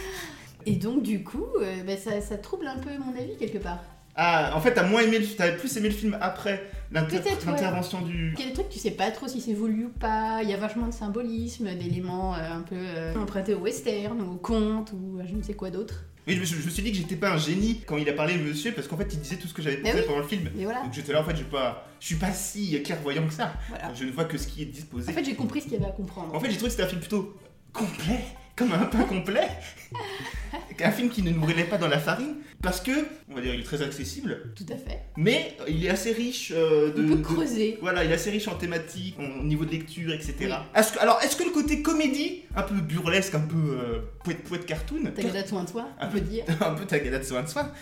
Et 0.66 0.76
donc, 0.76 1.02
du 1.02 1.24
coup, 1.24 1.46
euh, 1.60 1.82
bah, 1.82 1.96
ça, 1.96 2.20
ça 2.20 2.38
trouble 2.38 2.68
un 2.68 2.78
peu 2.78 2.90
mon 2.96 3.16
avis 3.18 3.36
quelque 3.36 3.58
part. 3.58 3.80
Ah, 4.14 4.52
en 4.54 4.60
fait 4.60 4.74
t'as 4.74 4.86
moins 4.86 5.00
aimé 5.00 5.20
t'avais 5.38 5.56
plus 5.56 5.74
aimé 5.78 5.88
le 5.88 5.94
film 5.94 6.18
après 6.20 6.68
ouais. 6.94 7.00
l'intervention 7.46 8.02
du. 8.02 8.34
Il 8.36 8.40
y 8.40 8.44
a 8.44 8.48
des 8.48 8.52
trucs, 8.52 8.68
tu 8.68 8.78
sais 8.78 8.90
pas 8.90 9.10
trop 9.10 9.26
si 9.26 9.40
c'est 9.40 9.54
voulu 9.54 9.86
ou 9.86 9.88
pas. 9.88 10.40
Il 10.42 10.50
y 10.50 10.52
a 10.52 10.58
vachement 10.58 10.86
de 10.86 10.92
symbolisme, 10.92 11.74
d'éléments 11.76 12.34
euh, 12.34 12.38
un 12.58 12.60
peu 12.60 12.76
euh, 12.76 13.14
empruntés 13.16 13.54
au 13.54 13.60
western 13.60 14.20
ou 14.20 14.34
au 14.34 14.36
conte 14.36 14.92
ou 14.92 15.20
je 15.26 15.34
ne 15.34 15.42
sais 15.42 15.54
quoi 15.54 15.70
d'autre. 15.70 16.04
Oui, 16.26 16.34
je 16.36 16.40
me, 16.40 16.44
suis- 16.44 16.60
je 16.60 16.64
me 16.66 16.70
suis 16.70 16.82
dit 16.84 16.92
que 16.92 16.98
j'étais 16.98 17.16
pas 17.16 17.32
un 17.32 17.36
génie 17.36 17.80
quand 17.86 17.96
il 17.96 18.08
a 18.08 18.12
parlé 18.12 18.36
le 18.36 18.44
monsieur 18.44 18.72
parce 18.72 18.86
qu'en 18.86 18.96
fait 18.96 19.08
il 19.12 19.18
disait 19.20 19.36
tout 19.36 19.48
ce 19.48 19.54
que 19.54 19.60
j'avais 19.62 19.78
pensé 19.78 19.94
oui. 19.96 20.02
pendant 20.06 20.20
le 20.20 20.26
film. 20.28 20.48
Voilà, 20.56 20.82
Donc 20.82 20.92
j'étais 20.92 21.12
là 21.12 21.20
en 21.20 21.24
fait, 21.24 21.34
je, 21.36 21.42
pas, 21.42 21.88
je 21.98 22.06
suis 22.06 22.14
pas 22.16 22.32
si 22.32 22.80
clairvoyant 22.82 23.26
que 23.26 23.32
ça. 23.32 23.54
voilà. 23.68 23.92
Je 23.94 24.04
ne 24.04 24.12
vois 24.12 24.24
que 24.26 24.38
ce 24.38 24.46
qui 24.46 24.62
est 24.62 24.66
disposé. 24.66 25.10
En 25.10 25.14
fait, 25.14 25.24
j'ai 25.24 25.34
compris 25.34 25.60
ce 25.60 25.64
qu'il 25.64 25.74
y 25.74 25.76
avait 25.76 25.86
à 25.86 25.90
comprendre. 25.94 26.32
En 26.34 26.38
fait, 26.38 26.48
j'ai 26.50 26.56
trouvé 26.56 26.68
que 26.68 26.72
c'était 26.72 26.84
un 26.84 26.88
film 26.88 27.00
plutôt 27.00 27.36
complet, 27.72 28.20
comme 28.54 28.72
un 28.72 28.84
pain 28.86 29.02
complet. 29.04 29.48
un 30.80 30.90
film 30.90 31.08
qui 31.10 31.22
ne 31.22 31.30
nous 31.30 31.44
relève 31.44 31.68
pas 31.68 31.78
dans 31.78 31.88
la 31.88 31.98
farine, 31.98 32.36
parce 32.62 32.80
que, 32.80 32.90
on 33.30 33.34
va 33.34 33.40
dire, 33.40 33.54
il 33.54 33.60
est 33.60 33.64
très 33.64 33.82
accessible, 33.82 34.52
Tout 34.54 34.66
à 34.72 34.76
fait. 34.76 35.00
mais 35.16 35.56
il 35.68 35.84
est 35.84 35.88
assez 35.90 36.12
riche 36.12 36.52
euh, 36.54 36.92
de. 36.94 37.02
On 37.04 37.08
peut 37.08 37.16
de- 37.16 37.22
creuser. 37.22 37.78
Voilà, 37.82 38.04
il 38.04 38.10
est 38.10 38.14
assez 38.14 38.30
riche 38.30 38.48
en 38.48 38.54
thématiques, 38.54 39.16
en- 39.18 39.40
au 39.40 39.42
niveau 39.44 39.64
de 39.64 39.72
lecture, 39.72 40.12
etc. 40.12 40.34
Oui. 40.40 40.48
Est-ce 40.74 40.92
que- 40.92 40.98
alors, 41.00 41.20
est-ce 41.22 41.36
que 41.36 41.42
le 41.44 41.50
côté 41.50 41.82
comédie, 41.82 42.42
un 42.56 42.62
peu 42.62 42.74
burlesque, 42.76 43.34
un 43.34 43.40
peu 43.40 43.56
euh, 43.56 43.98
poète 44.24 44.42
poète 44.44 44.66
cartoon, 44.66 45.04
Tagada 45.14 45.46
soin 45.46 45.64
de 45.64 45.70
toi, 45.70 45.88
Un 46.00 46.06
on 46.08 46.10
peu. 46.12 46.18
peut 46.20 46.24
dire. 46.24 46.44
un 46.60 46.74
peu 46.74 46.84
tagada 46.86 47.18
de 47.18 47.24
soin 47.24 47.42
de 47.42 47.48
soi, 47.48 47.72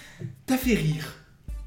t'a 0.47 0.57
fait 0.57 0.75
rire, 0.75 1.15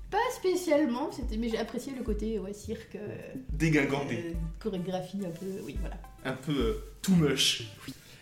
Pas 0.10 0.18
spécialement, 0.36 1.12
c'était, 1.12 1.38
mais 1.38 1.50
j'ai 1.50 1.58
apprécié 1.60 1.94
le 1.98 2.04
côté 2.04 2.40
ouais, 2.40 2.54
cirque, 2.54 2.96
euh, 2.96 3.08
dégingandé, 3.52 4.16
euh, 4.28 4.34
chorégraphie 4.60 5.20
un 5.26 5.30
peu, 5.32 5.46
oui 5.66 5.76
voilà. 5.80 5.96
un 6.26 6.34
peu 6.34 6.52
euh, 6.52 6.74
too 7.02 7.14
much. 7.14 7.64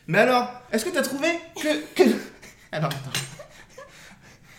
Mais 0.08 0.18
alors, 0.18 0.50
est-ce 0.72 0.84
que 0.86 0.90
t'as 0.90 1.02
trouvé 1.04 1.28
que. 1.56 1.94
que... 1.96 2.10
Alors, 2.72 2.90
attends. 2.90 3.20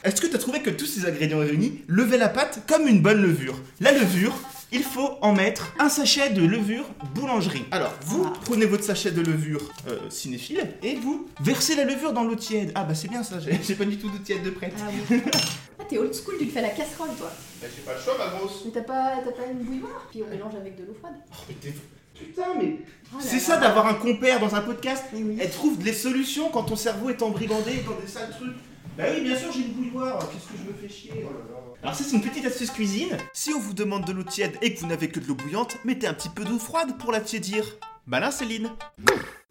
Est-ce 0.04 0.20
que 0.20 0.26
t'as 0.26 0.38
trouvé 0.38 0.62
que 0.62 0.70
tous 0.70 0.86
ces 0.86 1.06
ingrédients 1.06 1.38
réunis 1.38 1.82
levaient 1.86 2.18
la 2.18 2.28
pâte 2.28 2.60
comme 2.66 2.88
une 2.88 3.00
bonne 3.00 3.22
levure? 3.22 3.56
La 3.80 3.92
levure, 3.92 4.34
il 4.72 4.82
faut 4.82 5.16
en 5.22 5.32
mettre 5.32 5.72
un 5.78 5.88
sachet 5.88 6.30
de 6.30 6.44
levure 6.44 6.84
boulangerie. 7.14 7.64
Alors, 7.70 7.94
vous 8.06 8.24
Ah. 8.26 8.32
prenez 8.44 8.66
votre 8.66 8.82
sachet 8.82 9.12
de 9.12 9.20
levure 9.20 9.60
euh, 9.86 9.98
cinéphile 10.10 10.68
et 10.82 10.96
vous 10.96 11.28
versez 11.40 11.76
la 11.76 11.84
levure 11.84 12.12
dans 12.12 12.24
l'eau 12.24 12.34
tiède. 12.34 12.72
Ah 12.74 12.82
bah 12.82 12.94
c'est 12.96 13.06
bien 13.08 13.22
ça, 13.22 13.38
j'ai 13.38 13.60
j'ai 13.62 13.74
pas 13.76 13.84
du 13.84 13.96
tout 13.96 14.08
d'eau 14.10 14.18
tiède 14.18 14.42
de 14.42 14.50
prête. 14.50 14.74
Ah 14.80 14.90
oui. 15.10 15.20
ah, 15.78 15.84
t'es 15.88 15.98
old 15.98 16.12
school, 16.12 16.34
tu 16.38 16.46
le 16.46 16.50
fais 16.50 16.58
à 16.58 16.62
la 16.62 16.70
casserole 16.70 17.10
toi. 17.16 17.30
Bah, 17.60 17.68
j'ai 17.74 17.82
pas 17.82 17.94
le 17.94 18.00
choix 18.00 18.18
ma 18.18 18.36
grosse. 18.36 18.62
Mais 18.64 18.72
t'as 18.72 18.80
pas, 18.82 19.12
t'as 19.24 19.30
pas 19.30 19.46
une 19.52 19.58
bouilloire? 19.62 20.08
Puis 20.10 20.20
on 20.26 20.30
mélange 20.30 20.54
avec 20.56 20.76
de 20.76 20.82
l'eau 20.84 20.94
froide. 20.98 21.14
Oh, 21.30 21.34
mais 21.48 21.54
t'es- 21.54 21.74
Putain 22.14 22.54
mais... 22.58 22.78
Oh 23.14 23.18
c'est 23.20 23.38
ça 23.38 23.58
d'avoir 23.58 23.86
un 23.86 23.94
compère 23.94 24.40
dans 24.40 24.54
un 24.54 24.62
podcast 24.62 25.04
Oui. 25.12 25.36
Elle 25.40 25.50
trouve 25.50 25.78
des 25.78 25.92
solutions 25.92 26.50
quand 26.50 26.64
ton 26.64 26.76
cerveau 26.76 27.10
est 27.10 27.22
embrigandé 27.22 27.82
dans 27.86 28.00
des 28.00 28.06
sales 28.06 28.30
trucs. 28.30 28.56
Bah 28.96 29.04
oui, 29.14 29.22
bien 29.22 29.36
sûr, 29.36 29.50
j'ai 29.52 29.60
une 29.60 29.72
bouilloire. 29.72 30.18
Qu'est-ce 30.18 30.52
que 30.52 30.58
je 30.58 30.70
me 30.70 30.74
fais 30.74 30.88
chier 30.88 31.12
oh 31.16 31.32
là 31.32 31.54
là. 31.54 31.62
Alors 31.82 31.94
ça, 31.94 32.04
c'est 32.04 32.14
une 32.14 32.22
petite 32.22 32.44
astuce 32.44 32.70
cuisine. 32.70 33.16
Si 33.32 33.50
on 33.54 33.58
vous 33.58 33.72
demande 33.72 34.04
de 34.04 34.12
l'eau 34.12 34.22
tiède 34.22 34.56
et 34.60 34.74
que 34.74 34.80
vous 34.80 34.86
n'avez 34.86 35.08
que 35.08 35.18
de 35.18 35.26
l'eau 35.26 35.34
bouillante, 35.34 35.78
mettez 35.84 36.06
un 36.06 36.14
petit 36.14 36.28
peu 36.28 36.44
d'eau 36.44 36.58
froide 36.58 36.98
pour 36.98 37.10
la 37.10 37.20
tiédir. 37.20 37.64
Malin, 38.06 38.30
Céline. 38.30 38.70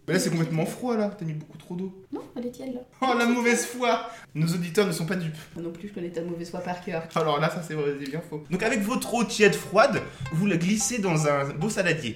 Bah 0.07 0.13
là, 0.13 0.19
c'est 0.19 0.29
complètement 0.29 0.65
froid, 0.65 0.95
là. 0.95 1.15
T'as 1.17 1.25
mis 1.25 1.33
beaucoup 1.33 1.57
trop 1.57 1.75
d'eau. 1.75 1.91
Non, 2.11 2.21
elle 2.35 2.45
est 2.45 2.51
tiède 2.51 2.73
là. 2.73 2.81
Oh, 3.01 3.17
la 3.17 3.25
mauvaise 3.25 3.65
foi 3.65 4.09
Nos 4.35 4.47
auditeurs 4.47 4.85
ne 4.85 4.91
sont 4.91 5.05
pas 5.05 5.15
dupes. 5.15 5.37
Moi 5.55 5.63
non 5.63 5.71
plus, 5.71 5.87
je 5.87 5.93
connais 5.93 6.09
ta 6.09 6.21
mauvaise 6.21 6.51
foi 6.51 6.59
par 6.59 6.83
cœur. 6.83 7.03
Alors 7.15 7.39
là, 7.39 7.49
ça, 7.49 7.63
c'est 7.67 7.73
vrai, 7.73 7.95
c'est 7.99 8.09
bien 8.09 8.21
faux. 8.21 8.43
Donc 8.49 8.61
avec 8.61 8.81
votre 8.81 9.13
eau 9.13 9.23
tiède 9.23 9.55
froide, 9.55 10.01
vous 10.33 10.45
la 10.45 10.57
glissez 10.57 10.99
dans 10.99 11.27
un 11.27 11.49
beau 11.49 11.69
saladier. 11.69 12.15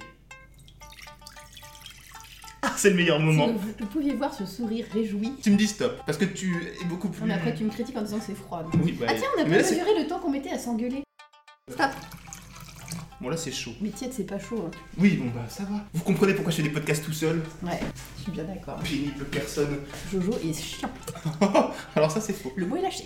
C'est 2.77 2.89
le 2.89 2.95
meilleur 2.95 3.17
Si 3.17 3.23
moment. 3.23 3.47
vous, 3.53 3.59
vous 3.79 3.85
pouviez 3.87 4.13
voir 4.13 4.33
ce 4.33 4.45
sourire 4.45 4.85
réjoui. 4.93 5.33
Tu 5.43 5.51
me 5.51 5.57
dis 5.57 5.67
stop, 5.67 6.01
parce 6.05 6.17
que 6.17 6.25
tu 6.25 6.53
es 6.81 6.85
beaucoup 6.85 7.09
plus... 7.09 7.21
Non, 7.21 7.27
mais 7.27 7.33
après, 7.33 7.53
tu 7.55 7.63
me 7.63 7.69
critiques 7.69 7.97
en 7.97 8.01
disant 8.01 8.19
que 8.19 8.25
c'est 8.25 8.35
froid. 8.35 8.63
donc. 8.63 8.73
Oui, 8.83 8.91
bah, 8.99 9.05
Ah 9.09 9.13
tiens, 9.15 9.27
on 9.37 9.41
a 9.41 9.43
pas 9.43 9.49
mesuré 9.49 10.01
le 10.01 10.07
temps 10.07 10.19
qu'on 10.19 10.31
mettait 10.31 10.51
à 10.51 10.59
s'engueuler. 10.59 11.03
Stop. 11.71 11.89
Bon 13.21 13.29
là 13.29 13.37
c'est 13.37 13.51
chaud. 13.51 13.71
Mais 13.81 13.89
tiède, 13.89 14.11
c'est 14.13 14.25
pas 14.25 14.37
chaud. 14.37 14.65
hein. 14.67 14.71
Oui 14.97 15.15
bon 15.15 15.27
bah 15.33 15.45
ça 15.47 15.63
va. 15.63 15.77
Vous 15.93 16.03
comprenez 16.03 16.33
pourquoi 16.33 16.51
je 16.51 16.57
fais 16.57 16.63
des 16.63 16.69
podcasts 16.69 17.03
tout 17.03 17.13
seul? 17.13 17.41
Ouais, 17.63 17.79
je 18.17 18.23
suis 18.23 18.31
bien 18.31 18.43
d'accord. 18.43 18.77
Pénible 18.79 19.23
personne. 19.31 19.77
Jojo 20.11 20.33
est 20.43 20.53
chiant. 20.53 20.89
Alors 21.95 22.11
ça 22.11 22.19
c'est 22.19 22.33
faux. 22.33 22.51
Le 22.57 22.65
mot 22.67 22.75
est 22.75 22.81
lâché. 22.81 23.05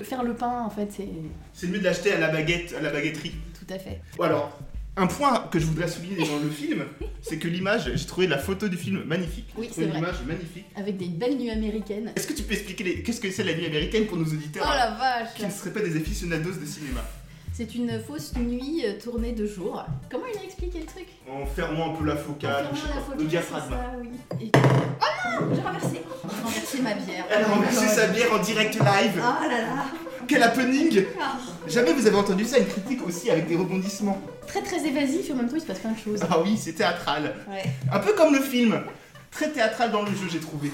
Faire 0.00 0.24
le 0.24 0.34
pain, 0.34 0.62
en 0.64 0.70
fait, 0.70 0.88
c'est 0.90 1.08
C'est 1.52 1.68
mieux 1.68 1.78
de 1.78 1.84
l'acheter 1.84 2.12
à 2.12 2.18
la 2.18 2.28
baguette, 2.28 2.74
à 2.76 2.80
la 2.80 2.90
baguetterie. 2.90 3.34
tout 3.56 3.72
à 3.72 3.78
fait. 3.78 4.00
Ou 4.18 4.22
alors, 4.24 4.58
Un 4.94 5.06
point 5.06 5.48
que 5.50 5.58
je 5.58 5.64
voudrais 5.64 5.88
souligner 5.88 6.16
dans 6.26 6.38
le 6.38 6.50
film, 6.50 6.84
c'est 7.22 7.38
que 7.38 7.48
l'image, 7.48 7.90
j'ai 7.94 8.06
trouvé 8.06 8.26
la 8.26 8.36
photo 8.36 8.68
du 8.68 8.76
film 8.76 9.02
magnifique. 9.06 9.46
Oui, 9.56 9.70
c'est 9.72 9.86
vrai. 9.86 9.94
l'image 9.96 10.16
magnifique. 10.26 10.66
Avec 10.76 10.98
des 10.98 11.06
belles 11.06 11.38
nuits 11.38 11.50
américaines. 11.50 12.12
Est-ce 12.14 12.26
que 12.26 12.34
tu 12.34 12.42
peux 12.42 12.52
expliquer 12.52 12.84
les- 12.84 13.02
qu'est-ce 13.02 13.20
que 13.20 13.30
c'est 13.30 13.42
la 13.44 13.54
nuit 13.54 13.64
américaine 13.64 14.04
pour 14.06 14.18
nos 14.18 14.26
auditeurs 14.26 14.66
Oh 14.66 14.74
la 14.76 15.24
qui 15.34 15.42
ne 15.42 15.46
vache 15.48 15.56
seraient 15.56 15.70
pas 15.72 15.80
des 15.80 15.96
aficionados 15.96 16.52
de 16.60 16.66
cinéma 16.66 17.00
C'est 17.54 17.74
une 17.74 17.98
fausse 18.06 18.34
nuit 18.36 18.82
euh, 18.84 18.92
tournée 19.02 19.32
de 19.32 19.46
jour. 19.46 19.82
Comment 20.10 20.24
il 20.34 20.38
a 20.38 20.44
expliqué 20.44 20.80
le 20.80 20.86
truc 20.86 21.06
En 21.26 21.46
fermant 21.46 21.94
un 21.94 21.96
peu 21.96 22.04
la 22.04 22.16
focale, 22.16 22.66
la 23.10 23.16
le 23.16 23.24
diaphragme. 23.24 23.70
ça, 23.70 23.92
oui. 23.98 24.08
Et- 24.42 24.50
Oh 24.54 25.40
non 25.40 25.54
J'ai 25.54 25.62
renversé 25.62 26.02
J'ai 26.02 26.42
renversé 26.42 26.82
ma 26.82 26.92
bière. 26.94 27.24
Elle 27.30 27.44
a 27.44 27.48
renversé 27.48 27.86
sa 27.88 28.08
bière 28.08 28.30
en 28.30 28.38
direct 28.42 28.74
live. 28.74 29.12
Oh 29.16 29.48
là 29.48 29.58
là 29.62 29.84
Quel 30.32 30.42
happening 30.42 31.04
Ah. 31.20 31.38
Jamais 31.68 31.92
vous 31.92 32.06
avez 32.06 32.16
entendu 32.16 32.44
ça, 32.44 32.58
une 32.58 32.66
critique 32.66 33.06
aussi 33.06 33.30
avec 33.30 33.46
des 33.48 33.56
rebondissements. 33.56 34.20
Très 34.46 34.62
très 34.62 34.84
évasif 34.86 35.28
et 35.28 35.32
en 35.32 35.36
même 35.36 35.48
temps 35.48 35.56
il 35.56 35.60
se 35.60 35.66
passe 35.66 35.80
plein 35.80 35.92
de 35.92 35.98
choses. 35.98 36.20
Ah 36.30 36.40
oui, 36.42 36.56
c'est 36.56 36.72
théâtral. 36.72 37.34
Ouais. 37.50 37.64
Un 37.92 37.98
peu 38.00 38.14
comme 38.14 38.34
le 38.34 38.40
film. 38.40 38.80
Très 39.30 39.50
théâtral 39.50 39.90
dans 39.92 40.02
le 40.02 40.10
jeu, 40.10 40.26
j'ai 40.30 40.40
trouvé. 40.40 40.70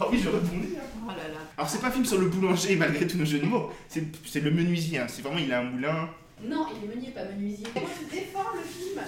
Ah 0.00 0.06
oui, 0.10 0.18
je 0.22 0.28
rebondis. 0.28 0.74
hein. 0.76 0.82
Oh 1.06 1.08
là 1.10 1.28
là. 1.28 1.38
Alors 1.56 1.70
c'est 1.70 1.80
pas 1.80 1.86
un 1.88 1.90
film 1.92 2.04
sur 2.04 2.18
le 2.18 2.26
boulanger 2.28 2.74
malgré 2.74 3.06
tous 3.06 3.16
nos 3.16 3.24
jeux 3.24 3.38
de 3.38 3.46
mots. 3.46 3.70
C'est 3.88 4.04
c'est 4.26 4.40
le 4.40 4.50
menuisier. 4.50 4.98
hein. 4.98 5.06
C'est 5.08 5.22
vraiment, 5.22 5.38
il 5.38 5.52
a 5.52 5.60
un 5.60 5.64
moulin. 5.64 6.08
Non, 6.42 6.66
il 6.76 6.84
est 6.90 6.94
meunier, 6.94 7.10
pas 7.10 7.24
menuisier. 7.24 7.66
Comment 7.72 7.86
tu 7.98 8.04
défends 8.12 8.44
le 8.56 8.62
film 8.62 9.00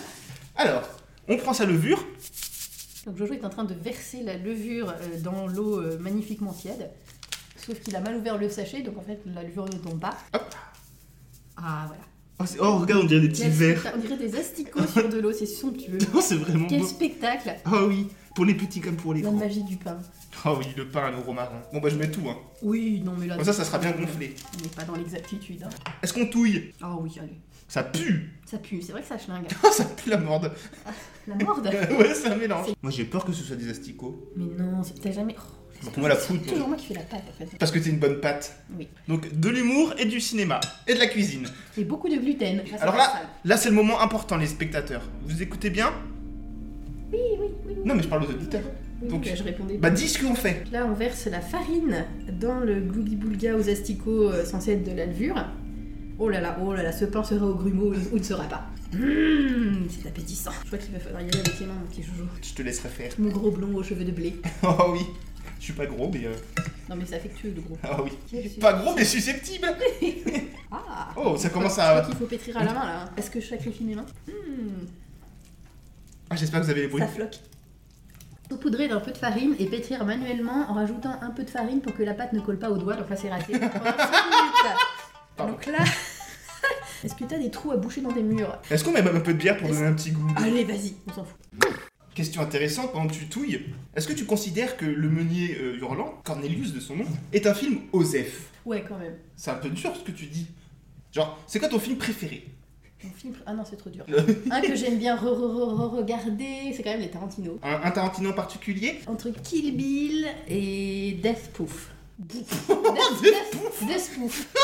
Alors, 0.55 0.83
on 1.29 1.37
prend 1.39 1.55
sa 1.55 1.65
levure. 1.65 2.05
Donc 3.07 3.17
Jojo 3.17 3.33
est 3.35 3.45
en 3.45 3.49
train 3.49 3.65
de 3.65 3.75
verser 3.75 4.23
la 4.23 4.37
levure 4.37 4.91
euh, 4.91 5.19
dans 5.21 5.49
l'eau 5.49 5.81
euh, 5.81 5.99
magnifiquement 5.99 6.53
tiède. 6.53 6.89
Sauf 7.65 7.81
qu'il 7.81 7.95
a 7.97 8.01
mal 8.01 8.17
ouvert 8.17 8.39
le 8.39 8.49
sachet, 8.49 8.83
donc 8.83 8.99
en 8.99 9.03
fait 9.03 9.21
la 9.27 9.43
levure 9.43 9.65
ne 9.67 9.73
tombe 9.79 10.01
pas. 10.01 10.17
Hop. 10.35 10.55
Ah 11.57 11.85
voilà. 11.87 12.03
Oh, 12.41 12.45
oh, 12.61 12.79
regarde, 12.79 13.03
on 13.05 13.07
dirait 13.07 13.21
des 13.21 13.29
petits 13.29 13.49
verres. 13.49 13.93
On 13.95 13.99
dirait 13.99 14.17
des 14.17 14.35
asticots 14.37 14.85
sur 14.87 15.09
de 15.09 15.19
l'eau, 15.21 15.33
c'est 15.33 15.47
somptueux. 15.47 15.99
Oh, 16.15 16.21
c'est 16.21 16.35
vraiment 16.37 16.67
Quel 16.67 16.81
beau. 16.81 16.87
spectacle 16.87 17.55
Ah 17.65 17.85
oui, 17.87 18.09
pour 18.35 18.45
les 18.45 18.55
petits 18.55 18.81
comme 18.81 18.97
pour 18.97 19.15
les 19.15 19.23
La 19.23 19.29
grands. 19.31 19.39
magie 19.39 19.63
du 19.63 19.77
pain. 19.77 19.99
Ah 20.45 20.55
oui, 20.55 20.65
le 20.77 20.89
pain 20.89 21.05
à 21.05 21.11
l'euro 21.13 21.33
marin. 21.33 21.63
Bon 21.73 21.81
bah 21.81 21.89
je 21.89 21.97
mets 21.97 22.11
tout. 22.11 22.29
Hein. 22.29 22.37
Oui, 22.63 23.01
non 23.05 23.13
mais 23.17 23.27
là... 23.29 23.37
Comme 23.37 23.45
ça, 23.45 23.53
ça 23.53 23.65
sera 23.65 23.79
bien 23.79 23.93
gonflé. 23.93 24.35
On 24.59 24.63
n'est 24.63 24.69
pas 24.69 24.83
dans 24.83 24.97
l'exactitude. 24.97 25.63
Hein. 25.63 25.69
Est-ce 26.03 26.13
qu'on 26.15 26.27
touille? 26.27 26.73
Ah 26.81 26.97
oui, 27.01 27.13
allez. 27.21 27.39
Ça 27.69 27.85
pue. 27.85 28.33
Ça 28.45 28.59
pue, 28.59 28.83
c'est 28.83 28.91
vrai 28.93 29.03
que 29.03 29.09
ça 29.09 29.19
schlingue. 29.19 29.47
Oh, 29.63 29.69
ça 29.73 29.85
pue 29.85 30.11
la 30.11 30.17
morde. 30.19 30.51
La 31.29 31.37
morde 31.37 31.67
ouais, 31.99 32.15
c'est 32.15 32.27
un 32.29 32.37
mélange. 32.37 32.69
Moi 32.83 32.91
j'ai 32.91 33.05
peur 33.05 33.25
que 33.25 33.33
ce 33.33 33.45
soit 33.45 33.57
des 33.57 33.71
asticots. 33.71 34.33
Mais 34.37 34.47
non, 34.47 34.83
c'est- 34.83 35.01
t'as 35.01 35.13
jamais... 35.13 35.37
Oh, 35.39 35.43
Pour 35.91 35.99
moi 35.99 36.09
la 36.09 36.17
c'est 36.17 36.39
toujours 36.39 36.69
moi 36.69 36.77
qui 36.77 36.87
fais 36.87 36.95
la 36.95 37.01
pâte 37.01 37.23
en 37.29 37.33
fait. 37.33 37.59
Parce 37.59 37.71
que 37.73 37.79
t'es 37.79 37.91
une 37.91 37.99
bonne 37.99 38.21
pâte. 38.21 38.57
Oui. 38.79 38.89
Donc 39.09 39.39
de 39.39 39.49
l'humour 39.49 39.95
et 39.99 40.05
du 40.05 40.21
cinéma. 40.21 40.61
Et 40.87 40.95
de 40.95 40.99
la 40.99 41.07
cuisine. 41.07 41.47
Et 41.77 41.85
beaucoup 41.85 42.09
de 42.09 42.17
gluten. 42.17 42.63
Alors 42.81 42.97
là, 42.97 43.23
là 43.45 43.57
c'est 43.57 43.69
le 43.69 43.75
moment 43.75 44.01
important 44.01 44.37
les 44.37 44.47
spectateurs. 44.47 45.03
Vous 45.25 45.43
écoutez 45.43 45.71
bien 45.71 45.93
Oui, 47.13 47.19
oui, 47.39 47.47
oui. 47.67 47.75
Non 47.85 47.95
mais 47.95 48.03
je 48.03 48.09
parle 48.09 48.25
aux 48.25 48.31
auditeurs. 48.31 48.63
Oui, 49.03 49.09
Donc, 49.09 49.25
bah, 49.25 49.35
je 49.35 49.43
répondais. 49.43 49.79
Bah 49.79 49.91
dis 49.91 50.09
ce 50.09 50.25
qu'on 50.25 50.35
fait. 50.35 50.63
Là, 50.71 50.87
on 50.87 50.95
verse 50.95 51.27
la 51.27 51.41
farine 51.41 52.05
dans 52.41 52.61
le 52.61 52.81
gloubi-boulga 52.81 53.57
aux 53.57 53.69
asticots 53.69 54.29
euh, 54.29 54.45
censé 54.45 54.73
être 54.73 54.85
de 54.85 54.97
la 54.97 55.07
levure. 55.07 55.45
Oh 56.21 56.29
là 56.29 56.41
là, 56.41 56.57
oh 56.63 56.73
là 56.73 56.85
là, 56.85 56.93
ce 56.93 57.05
pain 57.05 57.25
sera 57.25 57.45
au 57.45 57.55
grumeau 57.55 57.93
ou 58.13 58.19
ne 58.19 58.23
sera 58.23 58.45
pas. 58.45 58.69
Mmh, 58.93 59.89
c'est 59.89 60.07
appétissant. 60.09 60.53
Je 60.63 60.67
crois 60.67 60.79
qu'il 60.79 60.93
va 60.93 61.01
falloir 61.01 61.23
y 61.23 61.25
aller 61.25 61.39
avec 61.39 61.59
les 61.59 61.67
mains, 61.67 61.75
mon 61.75 61.87
petit 61.87 62.03
joujou. 62.03 62.29
Je 62.43 62.55
te 62.55 62.63
laisserai 62.63 62.91
faire. 62.91 63.11
Mon 63.19 63.31
gros 63.31 63.51
blond 63.51 63.75
aux 63.75 63.83
cheveux 63.83 64.05
de 64.05 64.13
blé. 64.13 64.37
Oh 64.63 64.91
oui. 64.93 65.01
Je 65.59 65.65
suis 65.65 65.73
pas 65.73 65.87
gros 65.87 66.11
mais... 66.13 66.25
euh, 66.27 66.33
Non 66.89 66.97
mais 66.97 67.05
c'est 67.07 67.17
affectueux, 67.17 67.53
le 67.55 67.61
gros. 67.63 67.79
Ah 67.85 67.99
oui. 68.03 68.13
Pas 68.61 68.73
gros 68.75 68.95
mais 68.95 69.05
susceptible. 69.05 69.67
Ah 70.75 71.11
Oh 71.17 71.37
ça 71.37 71.51
commence 71.51 71.73
Je 71.73 71.81
crois 71.81 71.85
à... 71.99 72.01
qu'il 72.03 72.15
faut 72.17 72.25
pétrir 72.27 72.57
à 72.57 72.65
la 72.65 72.73
main 72.73 72.85
là. 72.87 73.05
Est-ce 73.17 73.31
que 73.31 73.41
je 73.41 73.47
sacrifie 73.49 73.85
mes 73.85 73.95
mains 73.95 74.07
Mmh, 74.27 74.87
Ah 76.31 76.37
j'espère 76.37 76.61
que 76.61 76.65
vous 76.65 76.71
avez 76.71 76.81
les 76.83 76.89
bruits. 76.89 77.03
Ça 77.03 77.09
floque. 77.09 77.39
Saupoudrer 78.51 78.89
d'un 78.89 79.01
peu 79.01 79.13
de 79.13 79.19
farine 79.19 79.55
et 79.59 79.67
pétrir 79.67 80.05
manuellement 80.05 80.67
en 80.71 80.75
rajoutant 80.75 81.17
un 81.23 81.31
peu 81.31 81.43
de 81.45 81.51
farine 81.51 81.81
pour 81.81 81.95
que 81.95 82.03
la 82.03 82.15
pâte 82.15 82.33
ne 82.33 82.41
colle 82.41 82.59
pas 82.59 82.71
au 82.71 82.77
doigt, 82.79 82.95
donc 82.97 83.09
là 83.11 83.17
c'est 83.17 83.31
raté. 83.31 83.53
Pendant 83.59 83.71
cinq 83.71 84.25
minutes. 84.31 84.79
Pardon. 85.37 85.53
Donc 85.53 85.67
là, 85.67 85.79
est-ce 87.05 87.15
que 87.15 87.25
t'as 87.25 87.39
des 87.39 87.51
trous 87.51 87.73
à 87.73 87.77
boucher 87.77 88.01
dans 88.03 88.13
tes 88.13 88.23
murs? 88.23 88.59
Est-ce 88.71 88.85
qu'on 88.85 88.93
met 88.93 89.03
même 89.03 89.17
un 89.17 89.21
peu 89.21 89.33
de 89.33 89.39
bière 89.39 89.57
pour 89.59 89.69
donner 89.69 89.87
un 89.87 89.93
petit 89.95 90.11
goût 90.13 90.27
Allez, 90.37 90.65
vas-y, 90.65 90.95
on 91.09 91.13
s'en 91.15 91.25
fout. 91.25 91.39
Question 92.15 92.43
intéressante 92.43 92.93
pendant 92.93 93.09
que 93.09 93.15
tu 93.15 93.27
touilles. 93.27 93.63
Est-ce 93.97 94.07
que 94.07 94.13
tu 94.13 94.27
considères 94.27 94.77
que 94.77 94.85
Le 94.85 95.09
Meunier 95.09 95.57
euh, 95.59 95.79
Hurlant, 95.79 96.21
Cornelius 96.25 96.75
de 96.75 96.81
son 96.81 96.97
nom, 96.97 97.07
est 97.33 97.47
un 97.47 97.55
film 97.55 97.81
OSEF? 97.93 98.51
Ouais, 98.67 98.85
quand 98.87 98.99
même. 98.99 99.17
C'est 99.35 99.51
un 99.51 99.55
peu 99.55 99.71
dur 99.71 99.93
ce 99.97 100.03
que 100.03 100.11
tu 100.13 100.27
dis. 100.27 100.47
Genre, 101.11 101.39
c'est 101.47 101.59
quoi 101.59 101.69
ton 101.69 101.79
film 101.79 101.97
préféré? 101.97 102.47
Mon 103.03 103.11
film... 103.11 103.35
Ah 103.47 103.55
non, 103.55 103.65
c'est 103.69 103.77
trop 103.77 103.89
dur. 103.91 104.05
Un 104.51 104.61
que 104.61 104.77
j'aime 104.77 104.99
bien 104.99 105.17
re-re-re-regarder, 105.17 106.73
c'est 106.77 106.83
quand 106.83 106.91
même 106.93 107.01
les 107.01 107.11
Tarantino. 107.11 107.59
un, 107.63 107.81
un 107.83 107.91
Tarantino 107.91 108.31
en 108.31 108.35
particulier? 108.35 109.01
Entre 109.07 109.31
Kill 109.31 109.75
Bill 109.75 110.27
et 110.49 111.19
Death 111.23 111.51
Proof. 111.55 111.91
Death, 112.19 112.47
Death 112.69 113.23
Death, 113.23 113.89
Death 113.89 114.11
Proof. 114.17 114.47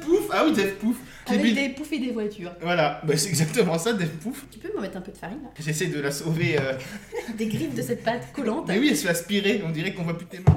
Pouf 0.00 0.28
Ah 0.32 0.44
oui, 0.44 0.52
Pouf 0.80 0.96
Kill 0.96 1.09
Avec 1.34 1.54
des 1.54 1.68
poufs 1.70 1.92
et 1.92 1.98
des 1.98 2.10
voitures. 2.10 2.52
Voilà, 2.60 3.00
bah, 3.04 3.16
c'est 3.16 3.28
exactement 3.28 3.78
ça, 3.78 3.92
Def 3.92 4.10
Pouf. 4.18 4.44
Tu 4.50 4.58
peux 4.58 4.72
m'en 4.74 4.80
mettre 4.80 4.96
un 4.96 5.00
peu 5.00 5.12
de 5.12 5.16
farine 5.16 5.38
là 5.42 5.50
J'essaie 5.58 5.86
de 5.86 6.00
la 6.00 6.10
sauver. 6.10 6.58
euh, 6.58 6.72
Des 7.38 7.46
griffes 7.46 7.74
de 7.74 7.82
cette 7.82 8.02
pâte 8.02 8.32
collante. 8.32 8.66
Mais 8.68 8.78
oui, 8.78 8.88
elle 8.90 8.96
se 8.96 9.04
fait 9.04 9.10
aspirer, 9.10 9.62
on 9.64 9.70
dirait 9.70 9.92
qu'on 9.94 10.02
voit 10.04 10.16
plus 10.16 10.26
tes 10.26 10.38
mains. 10.38 10.56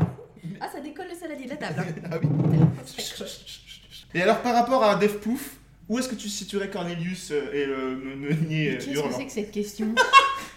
Ah, 0.60 0.70
ça 0.74 0.80
décolle 0.82 1.08
le 1.12 1.16
saladier 1.18 1.46
de 1.46 1.52
la 1.52 1.56
table. 1.58 1.86
hein. 2.06 2.10
Ah 2.12 2.18
oui. 2.22 2.60
Et 4.16 4.22
alors, 4.22 4.42
par 4.42 4.54
rapport 4.54 4.84
à 4.84 4.96
Def 4.96 5.20
Pouf, 5.20 5.56
où 5.90 6.00
est-ce 6.00 6.08
que 6.10 6.16
tu 6.16 6.30
situerais 6.30 6.70
Cornelius 6.70 7.32
euh, 7.32 7.52
et 7.54 7.66
le 7.66 7.96
me- 7.96 8.16
meunier 8.16 8.70
euh, 8.70 8.74
Qu'est-ce 8.76 8.86
que 8.88 8.92
hurlant 8.94 9.18
c'est 9.18 9.26
que 9.26 9.32
cette 9.32 9.52
question? 9.52 9.94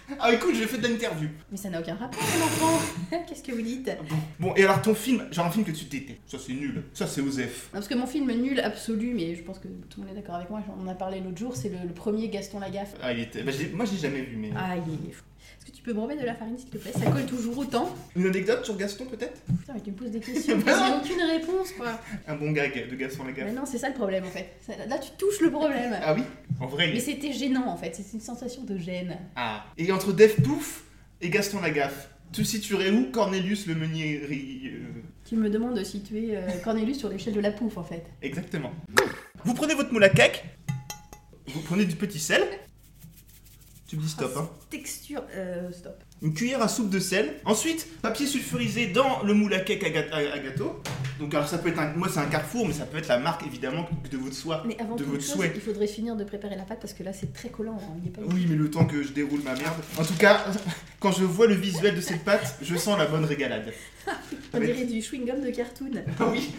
Ah 0.19 0.33
écoute, 0.33 0.55
j'ai 0.55 0.65
fait 0.67 0.77
de 0.77 0.87
l'interview. 0.87 1.27
Mais 1.51 1.57
ça 1.57 1.69
n'a 1.69 1.79
aucun 1.81 1.95
rapport, 1.95 2.21
mon 2.21 2.45
enfant. 2.45 2.81
Qu'est-ce 3.27 3.43
que 3.43 3.51
vous 3.51 3.61
dites? 3.61 3.91
Bon, 4.39 4.53
et 4.55 4.63
alors 4.63 4.81
ton 4.81 4.95
film, 4.95 5.25
genre 5.31 5.45
un 5.47 5.51
film 5.51 5.65
que 5.65 5.71
tu 5.71 5.85
détestes. 5.85 6.19
Ça 6.27 6.37
c'est 6.39 6.53
nul. 6.53 6.83
Ça 6.93 7.07
c'est 7.07 7.21
Osef. 7.21 7.69
Parce 7.73 7.87
que 7.87 7.95
mon 7.95 8.05
film 8.07 8.31
nul 8.31 8.59
absolu, 8.61 9.13
mais 9.13 9.35
je 9.35 9.43
pense 9.43 9.59
que 9.59 9.67
tout 9.67 9.99
le 10.01 10.07
monde 10.07 10.15
est 10.15 10.19
d'accord 10.21 10.35
avec 10.35 10.49
moi, 10.49 10.61
on 10.79 10.83
en 10.83 10.87
a 10.87 10.95
parlé 10.95 11.19
l'autre 11.19 11.37
jour, 11.37 11.55
c'est 11.55 11.69
le, 11.69 11.77
le 11.85 11.93
premier 11.93 12.29
Gaston 12.29 12.59
Lagaffe. 12.59 12.93
Ah, 13.01 13.11
il 13.13 13.19
était. 13.19 13.43
bah, 13.43 13.51
j'ai- 13.57 13.69
moi 13.69 13.85
j'ai 13.85 13.97
jamais 13.97 14.21
vu, 14.21 14.37
mais. 14.37 14.51
Ah, 14.55 14.75
il 14.77 15.09
est 15.09 15.13
fou. 15.13 15.23
Est-ce 15.59 15.65
que 15.71 15.75
tu 15.75 15.81
peux 15.83 15.93
me 15.93 15.99
remettre 15.99 16.21
de 16.21 16.25
la 16.25 16.35
farine 16.35 16.57
s'il 16.57 16.69
te 16.69 16.77
plaît? 16.77 16.91
Ça 16.93 17.09
colle 17.11 17.25
toujours 17.25 17.57
autant. 17.57 17.93
Une 18.15 18.25
anecdote 18.27 18.63
sur 18.65 18.77
Gaston 18.77 19.05
peut-être? 19.05 19.41
Putain, 19.59 19.73
mais 19.73 19.81
tu 19.81 19.91
me 19.91 19.95
poses 19.95 20.11
des 20.11 20.19
questions, 20.19 20.57
j'ai 20.59 20.71
aucune 21.13 21.21
réponse 21.23 21.71
quoi. 21.73 21.99
Un 22.27 22.35
bon 22.35 22.51
gag 22.51 22.89
de 22.89 22.95
Gaston 22.95 23.23
Mais 23.25 23.31
Lagaffe. 23.33 23.55
non, 23.55 23.65
c'est 23.65 23.77
ça 23.77 23.89
le 23.89 23.95
problème 23.95 24.25
en 24.25 24.29
fait. 24.29 24.49
Là, 24.87 24.97
tu 24.99 25.11
touches 25.17 25.41
le 25.41 25.51
problème. 25.51 25.97
Ah 26.01 26.13
oui? 26.13 26.23
En 26.59 26.67
vrai. 26.67 26.91
Mais 26.93 26.99
c'était 26.99 27.33
gênant 27.33 27.67
en 27.67 27.77
fait, 27.77 27.95
c'est 27.95 28.13
une 28.13 28.21
sensation 28.21 28.63
de 28.63 28.77
gêne. 28.77 29.17
Ah. 29.35 29.65
Et 29.77 29.91
entre 29.91 30.13
Def 30.13 30.41
Pouf 30.41 30.83
et 31.21 31.29
Gaston 31.29 31.61
Lagaffe, 31.61 32.09
tu 32.31 32.43
situerais 32.45 32.91
où? 32.91 33.09
Cornelius 33.11 33.67
le 33.67 33.75
meunier 33.75 34.21
euh, 34.23 34.77
Tu 35.25 35.35
me 35.35 35.49
demandes 35.49 35.77
de 35.77 35.83
situer 35.83 36.35
euh, 36.37 36.41
Cornelius 36.63 36.99
sur 36.99 37.09
l'échelle 37.09 37.33
de 37.33 37.39
la 37.39 37.51
pouffe 37.51 37.77
en 37.77 37.83
fait. 37.83 38.03
Exactement. 38.21 38.71
Vous 39.43 39.53
prenez 39.53 39.73
votre 39.75 39.91
moule 39.93 40.03
à 40.03 40.09
cake, 40.09 40.43
vous 41.47 41.61
prenez 41.61 41.85
du 41.85 41.95
petit 41.95 42.19
sel. 42.19 42.43
Tu 43.87 43.95
me 43.95 44.01
dis 44.01 44.09
stop, 44.09 44.31
hein. 44.35 44.49
Texture. 44.69 45.23
Euh, 45.33 45.71
stop. 45.71 46.03
Une 46.21 46.33
cuillère 46.33 46.61
à 46.63 46.67
soupe 46.67 46.89
de 46.89 46.99
sel. 46.99 47.35
Ensuite, 47.45 47.87
papier 48.01 48.25
sulfurisé 48.25 48.87
dans 48.87 49.21
le 49.23 49.33
moule 49.35 49.53
à 49.53 49.59
cake 49.59 49.83
à, 49.83 49.89
ga- 49.91 50.05
à- 50.11 50.17
à 50.35 50.39
gâteau. 50.39 50.81
Donc, 51.19 51.33
alors 51.33 51.47
ça 51.47 51.57
peut 51.59 51.69
être 51.69 51.79
un. 51.79 51.93
Moi, 51.93 52.07
c'est 52.11 52.19
un 52.19 52.25
carrefour, 52.25 52.67
mais 52.67 52.73
ça 52.73 52.85
peut 52.85 52.97
être 52.97 53.07
la 53.07 53.19
marque 53.19 53.45
évidemment 53.45 53.87
de 54.11 54.17
votre 54.17 54.35
soie. 54.35 54.63
Mais 54.67 54.75
avant 54.79 54.95
de 54.95 55.03
toute 55.03 55.11
votre 55.11 55.23
chose, 55.23 55.33
souhait. 55.35 55.51
il 55.55 55.61
faudrait 55.61 55.87
finir 55.87 56.15
de 56.15 56.23
préparer 56.23 56.55
la 56.55 56.63
pâte 56.63 56.79
parce 56.81 56.93
que 56.93 57.03
là 57.03 57.11
c'est 57.13 57.33
très 57.33 57.49
collant. 57.49 57.79
hein, 57.81 57.93
il 58.03 58.07
est 58.07 58.11
pas 58.11 58.21
Oui, 58.33 58.45
mais 58.49 58.55
le 58.55 58.69
temps 58.69 58.85
que 58.85 59.01
je 59.03 59.09
déroule 59.09 59.41
ma 59.43 59.53
merde. 59.53 59.75
En 59.99 60.03
tout 60.03 60.13
cas, 60.15 60.45
quand 60.99 61.11
je 61.11 61.23
vois 61.23 61.47
le 61.47 61.55
visuel 61.55 61.95
de 61.95 62.01
cette 62.01 62.23
pâte, 62.23 62.57
je 62.61 62.75
sens 62.75 62.97
la 62.97 63.05
bonne 63.05 63.25
régalade. 63.25 63.71
On 64.53 64.59
dirait 64.59 64.85
du 64.85 64.99
chewing-gum 65.01 65.43
de 65.45 65.51
cartoon. 65.51 65.91
Ah 66.19 66.27
oui 66.31 66.51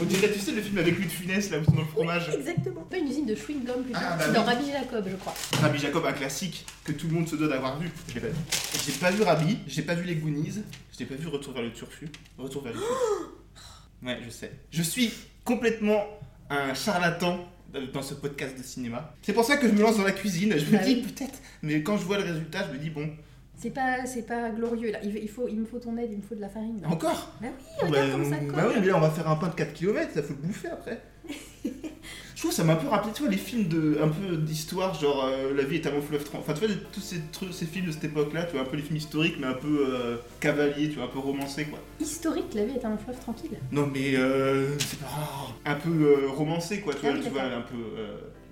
On 0.00 0.04
dirait, 0.04 0.32
tu 0.32 0.38
sais, 0.40 0.52
le 0.52 0.62
film 0.62 0.78
avec 0.78 0.96
Louis 0.96 1.04
de 1.06 1.10
Funès, 1.10 1.50
là 1.50 1.58
où 1.58 1.60
ils 1.60 1.64
sont 1.66 1.72
dans 1.72 1.80
le 1.82 1.86
fromage. 1.86 2.30
Exactement. 2.32 2.80
Pas 2.82 2.96
une 2.96 3.08
usine 3.08 3.26
de 3.26 3.34
chewing-gum 3.34 3.82
plutôt. 3.84 3.98
Ah, 4.00 4.16
bah 4.16 4.24
c'est 4.26 4.32
dans 4.32 4.40
oui. 4.42 4.46
Rabbi 4.54 4.70
Jacob, 4.72 5.04
je 5.10 5.16
crois. 5.16 5.34
Rabbi 5.60 5.78
Jacob, 5.78 6.06
un 6.06 6.12
classique 6.12 6.64
que 6.84 6.92
tout 6.92 7.06
le 7.08 7.14
monde 7.14 7.28
se 7.28 7.36
doit 7.36 7.48
d'avoir 7.48 7.78
vu. 7.78 7.90
Je 8.08 8.14
l'ai 8.14 8.20
pas 8.20 8.28
vu. 8.28 8.34
J'ai 8.86 8.92
pas 8.92 9.10
vu 9.10 9.22
Rabbi, 9.22 9.58
j'ai 9.66 9.82
pas 9.82 9.94
vu 9.94 10.04
les 10.04 10.16
Goonies, 10.16 10.62
j'ai 10.98 11.04
pas 11.04 11.14
vu 11.14 11.26
Retour 11.28 11.52
vers 11.52 11.62
le 11.62 11.72
Turfu. 11.72 12.08
Retour 12.38 12.62
vers 12.62 12.72
le 12.72 12.78
Turfu. 12.78 12.92
Ouais, 14.02 14.18
je 14.24 14.30
sais. 14.30 14.50
Je 14.70 14.82
suis 14.82 15.12
complètement 15.44 16.02
un 16.48 16.72
charlatan 16.72 17.46
dans 17.92 18.00
ce 18.00 18.14
podcast 18.14 18.56
de 18.56 18.62
cinéma. 18.62 19.14
C'est 19.20 19.34
pour 19.34 19.44
ça 19.44 19.58
que 19.58 19.68
je 19.68 19.72
me 19.74 19.82
lance 19.82 19.98
dans 19.98 20.04
la 20.04 20.12
cuisine. 20.12 20.54
Je 20.58 20.64
me 20.64 20.78
Bah 20.78 20.84
dis 20.84 21.02
oui. 21.04 21.12
peut-être, 21.12 21.38
mais 21.62 21.82
quand 21.82 21.98
je 21.98 22.04
vois 22.04 22.16
le 22.16 22.24
résultat, 22.24 22.66
je 22.66 22.72
me 22.72 22.78
dis 22.78 22.88
bon, 22.88 23.10
C'est 23.58 23.68
pas, 23.70 24.06
c'est 24.06 24.22
pas 24.22 24.48
glorieux 24.50 24.90
là. 24.90 25.00
Il, 25.04 25.14
il 25.18 25.28
faut, 25.28 25.46
il 25.48 25.60
me 25.60 25.66
faut 25.66 25.78
ton 25.78 25.98
aide, 25.98 26.08
il 26.12 26.16
me 26.16 26.22
faut 26.22 26.34
de 26.34 26.40
la 26.40 26.48
farine. 26.48 26.80
là. 26.80 26.88
encore? 26.88 27.30
Bah 27.42 27.48
oui, 27.82 27.88
regarde 27.90 28.06
Bah, 28.08 28.12
comme 28.14 28.30
ça 28.30 28.36
colle. 28.38 28.52
bah 28.56 28.64
oui, 28.68 28.74
mais 28.80 28.86
là 28.86 28.96
on 28.96 29.00
va 29.00 29.10
faire 29.10 29.28
un 29.28 29.36
pain 29.36 29.48
de 29.48 29.54
4 29.54 29.74
km, 29.74 30.10
ça 30.14 30.22
faut 30.22 30.32
le 30.32 30.38
bouffer 30.48 30.68
après. 30.68 31.02
Je 32.40 32.46
trouve 32.46 32.52
que 32.52 32.56
ça 32.56 32.64
m'a 32.64 32.72
un 32.72 32.76
peu 32.76 32.88
rappelé, 32.88 33.12
tu 33.12 33.20
vois, 33.20 33.30
les 33.30 33.36
films 33.36 33.68
de, 33.68 33.98
un 34.02 34.08
peu 34.08 34.34
d'histoire, 34.38 34.98
genre 34.98 35.26
euh, 35.26 35.52
La 35.54 35.62
vie 35.62 35.76
est 35.76 35.86
un 35.86 35.90
long 35.90 36.00
fleuve 36.00 36.24
tranquille. 36.24 36.40
Enfin, 36.48 36.58
tu 36.58 36.66
vois, 36.66 36.74
tous 36.90 37.00
ces, 37.02 37.20
trucs, 37.32 37.52
ces 37.52 37.66
films 37.66 37.88
de 37.88 37.92
cette 37.92 38.04
époque-là, 38.04 38.44
tu 38.44 38.52
vois, 38.52 38.62
un 38.62 38.64
peu 38.64 38.78
les 38.78 38.82
films 38.82 38.96
historiques, 38.96 39.36
mais 39.38 39.46
un 39.46 39.52
peu 39.52 39.86
euh, 39.90 40.16
cavaliers, 40.40 40.88
tu 40.88 40.94
vois, 40.94 41.04
un 41.04 41.08
peu 41.08 41.18
romancés, 41.18 41.66
quoi. 41.66 41.78
Historique, 42.00 42.54
la 42.54 42.64
vie 42.64 42.76
est 42.76 42.84
un 42.86 42.96
fleuve 42.96 43.20
tranquille. 43.20 43.58
Non, 43.70 43.90
mais 43.92 44.16
euh, 44.16 44.78
c'est 44.78 45.00
pas. 45.00 45.48
un 45.66 45.74
peu 45.74 45.90
euh, 45.90 46.28
romancé, 46.30 46.80
quoi, 46.80 46.94
tu 46.94 47.00
Ah 47.02 47.08
vois, 47.10 47.18
oui, 47.18 47.24
tu 47.24 47.28
vois, 47.28 47.42
d'accord. 47.42 47.58
un 47.58 47.60
peu. 47.60 47.76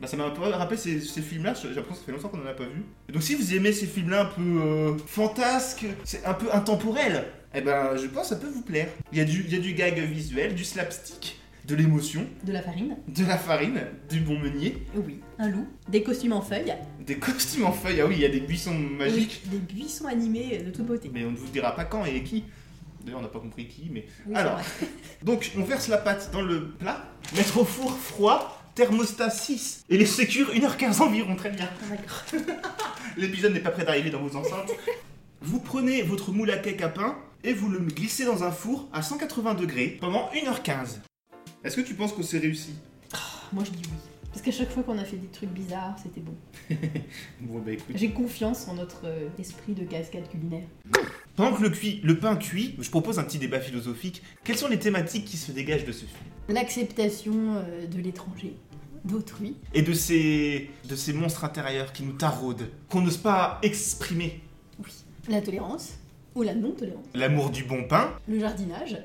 Bah, 0.02 0.06
ça 0.06 0.18
m'a 0.18 0.26
un 0.26 0.30
peu 0.32 0.42
rappelé 0.42 0.76
ces, 0.76 1.00
ces 1.00 1.22
films-là, 1.22 1.54
j'ai 1.54 1.68
l'impression 1.68 1.92
que 1.94 1.98
ça 2.00 2.04
fait 2.04 2.12
longtemps 2.12 2.28
qu'on 2.28 2.42
en 2.42 2.46
a 2.46 2.52
pas 2.52 2.64
vu. 2.64 2.84
Et 3.08 3.12
donc, 3.12 3.22
si 3.22 3.36
vous 3.36 3.54
aimez 3.54 3.72
ces 3.72 3.86
films-là 3.86 4.20
un 4.20 4.26
peu 4.26 4.96
fantasques, 5.06 5.86
c'est 6.04 6.26
un 6.26 6.34
peu 6.34 6.48
intemporel, 6.52 7.24
eh 7.54 7.62
ben, 7.62 7.96
je 7.96 8.06
pense 8.08 8.24
que 8.24 8.34
ça 8.34 8.36
peut 8.36 8.50
vous 8.52 8.60
plaire. 8.60 8.88
Il 9.12 9.18
y, 9.18 9.22
a 9.22 9.24
du, 9.24 9.46
il 9.48 9.54
y 9.54 9.56
a 9.56 9.60
du 9.60 9.72
gag 9.72 9.98
visuel, 9.98 10.54
du 10.54 10.64
slapstick, 10.64 11.40
de 11.68 11.74
l'émotion, 11.76 12.26
De 12.44 12.52
la 12.52 12.62
farine. 12.62 12.96
de 13.08 13.24
la 13.26 13.36
farine, 13.38 13.80
du 14.10 14.20
bon 14.20 14.38
meunier, 14.38 14.82
Oui. 14.96 15.20
Un 15.38 15.48
loup. 15.50 15.66
Des 15.88 16.02
costumes 16.02 16.32
en 16.32 16.40
feuilles. 16.40 16.74
des 17.06 17.16
costumes 17.18 17.66
en 17.66 17.72
feuilles. 17.72 18.00
Ah 18.00 18.06
oui, 18.06 18.14
il 18.16 18.20
y 18.22 18.24
a 18.24 18.30
des 18.30 18.40
buissons 18.40 18.74
magiques. 18.74 19.42
Oui, 19.44 19.58
des 19.58 19.74
buissons 19.74 20.06
animés 20.06 20.58
de 20.64 20.70
toute 20.70 20.86
beauté. 20.86 21.10
Mais 21.12 21.24
on 21.24 21.30
ne 21.30 21.36
vous 21.36 21.46
dira 21.48 21.76
pas 21.76 21.84
quand 21.84 22.04
et 22.06 22.22
qui. 22.22 22.44
D'ailleurs, 23.04 23.20
on 23.20 23.22
n'a 23.22 23.28
pas 23.28 23.38
compris 23.38 23.66
qui, 23.68 23.88
mais. 23.92 24.06
Oui, 24.26 24.34
Alors. 24.34 24.60
Donc, 25.22 25.52
on 25.58 25.62
verse 25.62 25.88
la 25.88 25.98
pâte 25.98 26.30
dans 26.32 26.42
le 26.42 26.70
plat, 26.70 27.04
mettre 27.36 27.58
au 27.58 27.64
four 27.64 27.96
froid, 27.96 28.62
thermostat 28.74 29.30
6, 29.30 29.84
et 29.90 29.98
les 29.98 30.06
sécures 30.06 30.50
1h15 30.54 31.00
environ, 31.02 31.36
très 31.36 31.50
bien. 31.50 31.68
Ah, 31.82 31.96
D'accord. 31.96 32.56
L'épisode 33.18 33.52
n'est 33.52 33.60
pas 33.60 33.70
prêt 33.70 33.84
d'arriver 33.84 34.10
dans 34.10 34.20
vos 34.22 34.36
enceintes. 34.36 34.72
Vous 35.42 35.60
prenez 35.60 36.02
votre 36.02 36.32
moule 36.32 36.50
à 36.50 36.56
cake 36.58 36.82
à 36.82 36.88
pain 36.88 37.16
et 37.44 37.52
vous 37.52 37.68
le 37.68 37.78
glissez 37.78 38.24
dans 38.24 38.42
un 38.42 38.50
four 38.50 38.88
à 38.92 39.02
180 39.02 39.54
degrés 39.54 39.96
pendant 40.00 40.28
1h15. 40.34 40.98
Est-ce 41.64 41.76
que 41.76 41.80
tu 41.80 41.94
penses 41.94 42.12
que 42.12 42.22
c'est 42.22 42.38
réussi 42.38 42.74
Moi 43.52 43.64
je 43.64 43.70
dis 43.70 43.82
oui. 43.84 43.98
Parce 44.30 44.42
qu'à 44.42 44.52
chaque 44.52 44.70
fois 44.70 44.82
qu'on 44.82 44.98
a 44.98 45.04
fait 45.04 45.16
des 45.16 45.26
trucs 45.26 45.50
bizarres, 45.50 45.96
c'était 46.00 46.20
bon. 46.20 46.34
Bon 47.40 47.58
bah 47.58 47.72
écoute. 47.72 47.96
J'ai 47.96 48.10
confiance 48.10 48.68
en 48.68 48.74
notre 48.74 49.06
euh, 49.06 49.28
esprit 49.38 49.72
de 49.72 49.84
cascade 49.84 50.28
culinaire. 50.28 50.66
Pendant 51.34 51.56
que 51.56 51.62
le, 51.62 51.70
cuit, 51.70 52.00
le 52.04 52.18
pain 52.18 52.36
cuit, 52.36 52.76
je 52.78 52.90
propose 52.90 53.18
un 53.18 53.24
petit 53.24 53.38
débat 53.38 53.58
philosophique. 53.58 54.22
Quelles 54.44 54.58
sont 54.58 54.68
les 54.68 54.78
thématiques 54.78 55.24
qui 55.24 55.36
se 55.36 55.50
dégagent 55.50 55.86
de 55.86 55.92
ce 55.92 56.04
film 56.04 56.30
L'acceptation 56.48 57.34
euh, 57.56 57.86
de 57.86 57.98
l'étranger, 58.00 58.54
d'autrui. 59.04 59.56
Et 59.74 59.82
de 59.82 59.92
ces, 59.92 60.70
de 60.88 60.94
ces 60.94 61.12
monstres 61.12 61.44
intérieurs 61.44 61.92
qui 61.92 62.04
nous 62.04 62.12
taraudent, 62.12 62.68
qu'on 62.88 63.00
n'ose 63.00 63.16
pas 63.16 63.58
exprimer. 63.62 64.40
Oui. 64.84 64.92
La 65.28 65.40
tolérance 65.40 65.94
ou 66.34 66.42
la 66.42 66.54
non-tolérance. 66.54 67.06
L'amour 67.14 67.50
du 67.50 67.64
bon 67.64 67.84
pain, 67.88 68.12
Le 68.28 68.38
jardinage, 68.38 68.98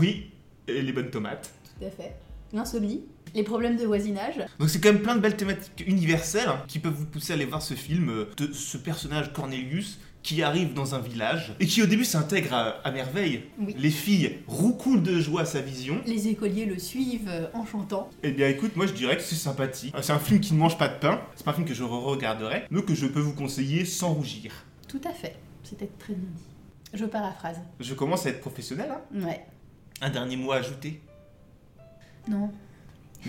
oui, 0.00 0.30
et 0.66 0.82
les 0.82 0.92
bonnes 0.92 1.10
tomates. 1.10 1.52
Tout 1.82 1.88
à 1.88 1.90
fait. 1.90 2.14
L'insomnie, 2.52 3.02
les 3.34 3.42
problèmes 3.42 3.76
de 3.76 3.84
voisinage. 3.84 4.36
Donc 4.58 4.68
c'est 4.68 4.80
quand 4.80 4.92
même 4.92 5.02
plein 5.02 5.16
de 5.16 5.20
belles 5.20 5.36
thématiques 5.36 5.84
universelles 5.86 6.48
hein, 6.48 6.62
qui 6.68 6.78
peuvent 6.78 6.92
vous 6.92 7.06
pousser 7.06 7.32
à 7.32 7.36
aller 7.36 7.46
voir 7.46 7.62
ce 7.62 7.74
film 7.74 8.10
euh, 8.10 8.30
de 8.36 8.52
ce 8.52 8.76
personnage 8.76 9.32
Cornelius 9.32 9.98
qui 10.22 10.42
arrive 10.42 10.74
dans 10.74 10.94
un 10.94 11.00
village 11.00 11.56
et 11.58 11.66
qui 11.66 11.82
au 11.82 11.86
début 11.86 12.04
s'intègre 12.04 12.52
à, 12.52 12.68
à 12.86 12.92
merveille. 12.92 13.44
Oui. 13.58 13.74
Les 13.76 13.90
filles 13.90 14.38
roucoulent 14.46 15.02
de 15.02 15.18
joie 15.18 15.40
à 15.40 15.44
sa 15.46 15.60
vision. 15.60 16.00
Les 16.06 16.28
écoliers 16.28 16.66
le 16.66 16.78
suivent 16.78 17.28
euh, 17.28 17.46
en 17.54 17.64
chantant. 17.64 18.10
Eh 18.22 18.32
bien 18.32 18.48
écoute, 18.48 18.76
moi 18.76 18.86
je 18.86 18.92
dirais 18.92 19.16
que 19.16 19.22
c'est 19.22 19.34
sympathique. 19.34 19.94
C'est 20.02 20.12
un 20.12 20.18
film 20.18 20.38
qui 20.40 20.52
ne 20.52 20.58
mange 20.58 20.76
pas 20.78 20.88
de 20.88 20.98
pain, 20.98 21.20
c'est 21.34 21.44
pas 21.44 21.52
un 21.52 21.54
film 21.54 21.66
que 21.66 21.74
je 21.74 21.82
regarderai, 21.84 22.64
mais 22.70 22.82
que 22.82 22.94
je 22.94 23.06
peux 23.06 23.20
vous 23.20 23.34
conseiller 23.34 23.86
sans 23.86 24.12
rougir. 24.12 24.52
Tout 24.88 25.00
à 25.04 25.12
fait. 25.12 25.36
C'était 25.64 25.88
très 25.98 26.12
bien 26.12 26.28
dit. 26.36 26.44
Je 26.92 27.06
paraphrase. 27.06 27.56
Je 27.80 27.94
commence 27.94 28.26
à 28.26 28.28
être 28.28 28.40
professionnel, 28.40 28.90
hein. 28.92 29.00
Ouais. 29.26 29.40
Un 30.02 30.10
dernier 30.10 30.36
mot 30.36 30.52
à 30.52 30.56
ajouter? 30.56 31.00
Non. 32.28 32.50